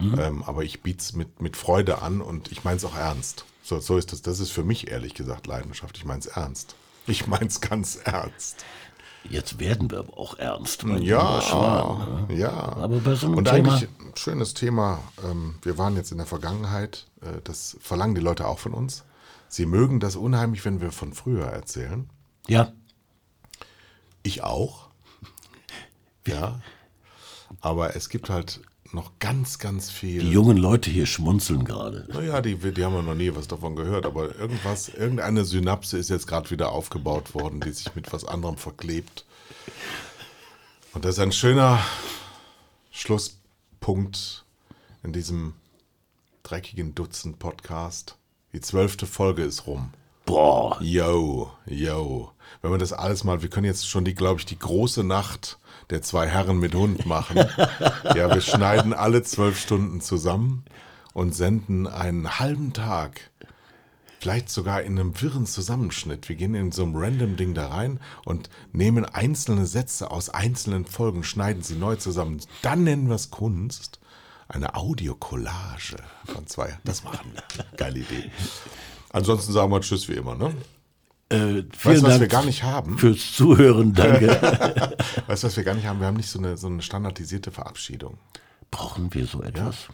[0.00, 3.44] Ähm, aber ich biete es mit, mit Freude an und ich meine es auch ernst.
[3.70, 4.20] So, so ist das.
[4.20, 5.96] Das ist für mich ehrlich gesagt Leidenschaft.
[5.96, 6.74] Ich meine es ernst.
[7.06, 8.64] Ich meine es ganz ernst.
[9.22, 10.82] Jetzt werden wir aber auch ernst.
[10.82, 12.34] Ja, Schwan, ne?
[12.34, 12.50] ja.
[12.50, 14.98] Aber bei so einem Und Thema- eigentlich ein schönes Thema.
[15.24, 17.06] Ähm, wir waren jetzt in der Vergangenheit.
[17.20, 19.04] Äh, das verlangen die Leute auch von uns.
[19.46, 22.10] Sie mögen das unheimlich, wenn wir von früher erzählen.
[22.48, 22.72] Ja,
[24.24, 24.88] Ich auch.
[26.26, 26.60] Ja.
[27.60, 28.62] Aber es gibt halt
[28.92, 30.20] noch ganz, ganz viel.
[30.20, 32.06] die jungen Leute hier schmunzeln gerade.
[32.12, 36.10] Naja, die, die haben ja noch nie was davon gehört, aber irgendwas, irgendeine Synapse ist
[36.10, 39.24] jetzt gerade wieder aufgebaut worden, die sich mit was anderem verklebt.
[40.92, 41.80] Und das ist ein schöner
[42.90, 44.44] Schlusspunkt
[45.02, 45.54] in diesem
[46.42, 48.16] dreckigen Dutzend-Podcast.
[48.52, 49.92] Die zwölfte Folge ist rum.
[50.30, 52.30] Boah, Yo, yo.
[52.62, 55.58] Wenn wir das alles mal, wir können jetzt schon die, glaube ich, die große Nacht
[55.90, 57.36] der zwei Herren mit Hund machen.
[58.14, 60.64] ja, wir schneiden alle zwölf Stunden zusammen
[61.14, 63.32] und senden einen halben Tag,
[64.20, 66.28] vielleicht sogar in einem wirren Zusammenschnitt.
[66.28, 70.84] Wir gehen in so einem random Ding da rein und nehmen einzelne Sätze aus einzelnen
[70.84, 72.40] Folgen, schneiden sie neu zusammen.
[72.62, 73.98] Dann nennen wir es Kunst.
[74.46, 76.78] Eine Audiokollage von zwei.
[76.84, 77.64] Das machen wir.
[77.76, 78.30] Geile Idee.
[79.12, 80.54] Ansonsten sagen wir Tschüss wie immer, ne?
[81.30, 82.98] äh, Weißt du, was Dank wir gar nicht haben?
[82.98, 83.92] fürs Zuhören.
[83.92, 84.28] Danke.
[85.26, 86.00] Weißt du, was wir gar nicht haben?
[86.00, 88.18] Wir haben nicht so eine, so eine standardisierte Verabschiedung.
[88.70, 89.88] Brauchen wir so etwas?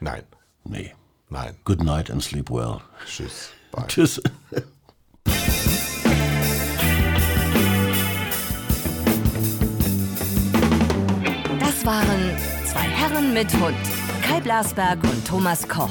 [0.00, 0.22] Nein,
[0.64, 0.94] Nee.
[1.30, 1.56] nein.
[1.64, 2.78] Good night and sleep well.
[3.06, 3.50] Tschüss.
[3.72, 3.86] Bye.
[3.88, 4.20] Tschüss.
[11.60, 13.76] Das waren zwei Herren mit Hund.
[14.26, 15.90] Kai Blasberg und Thomas Koch.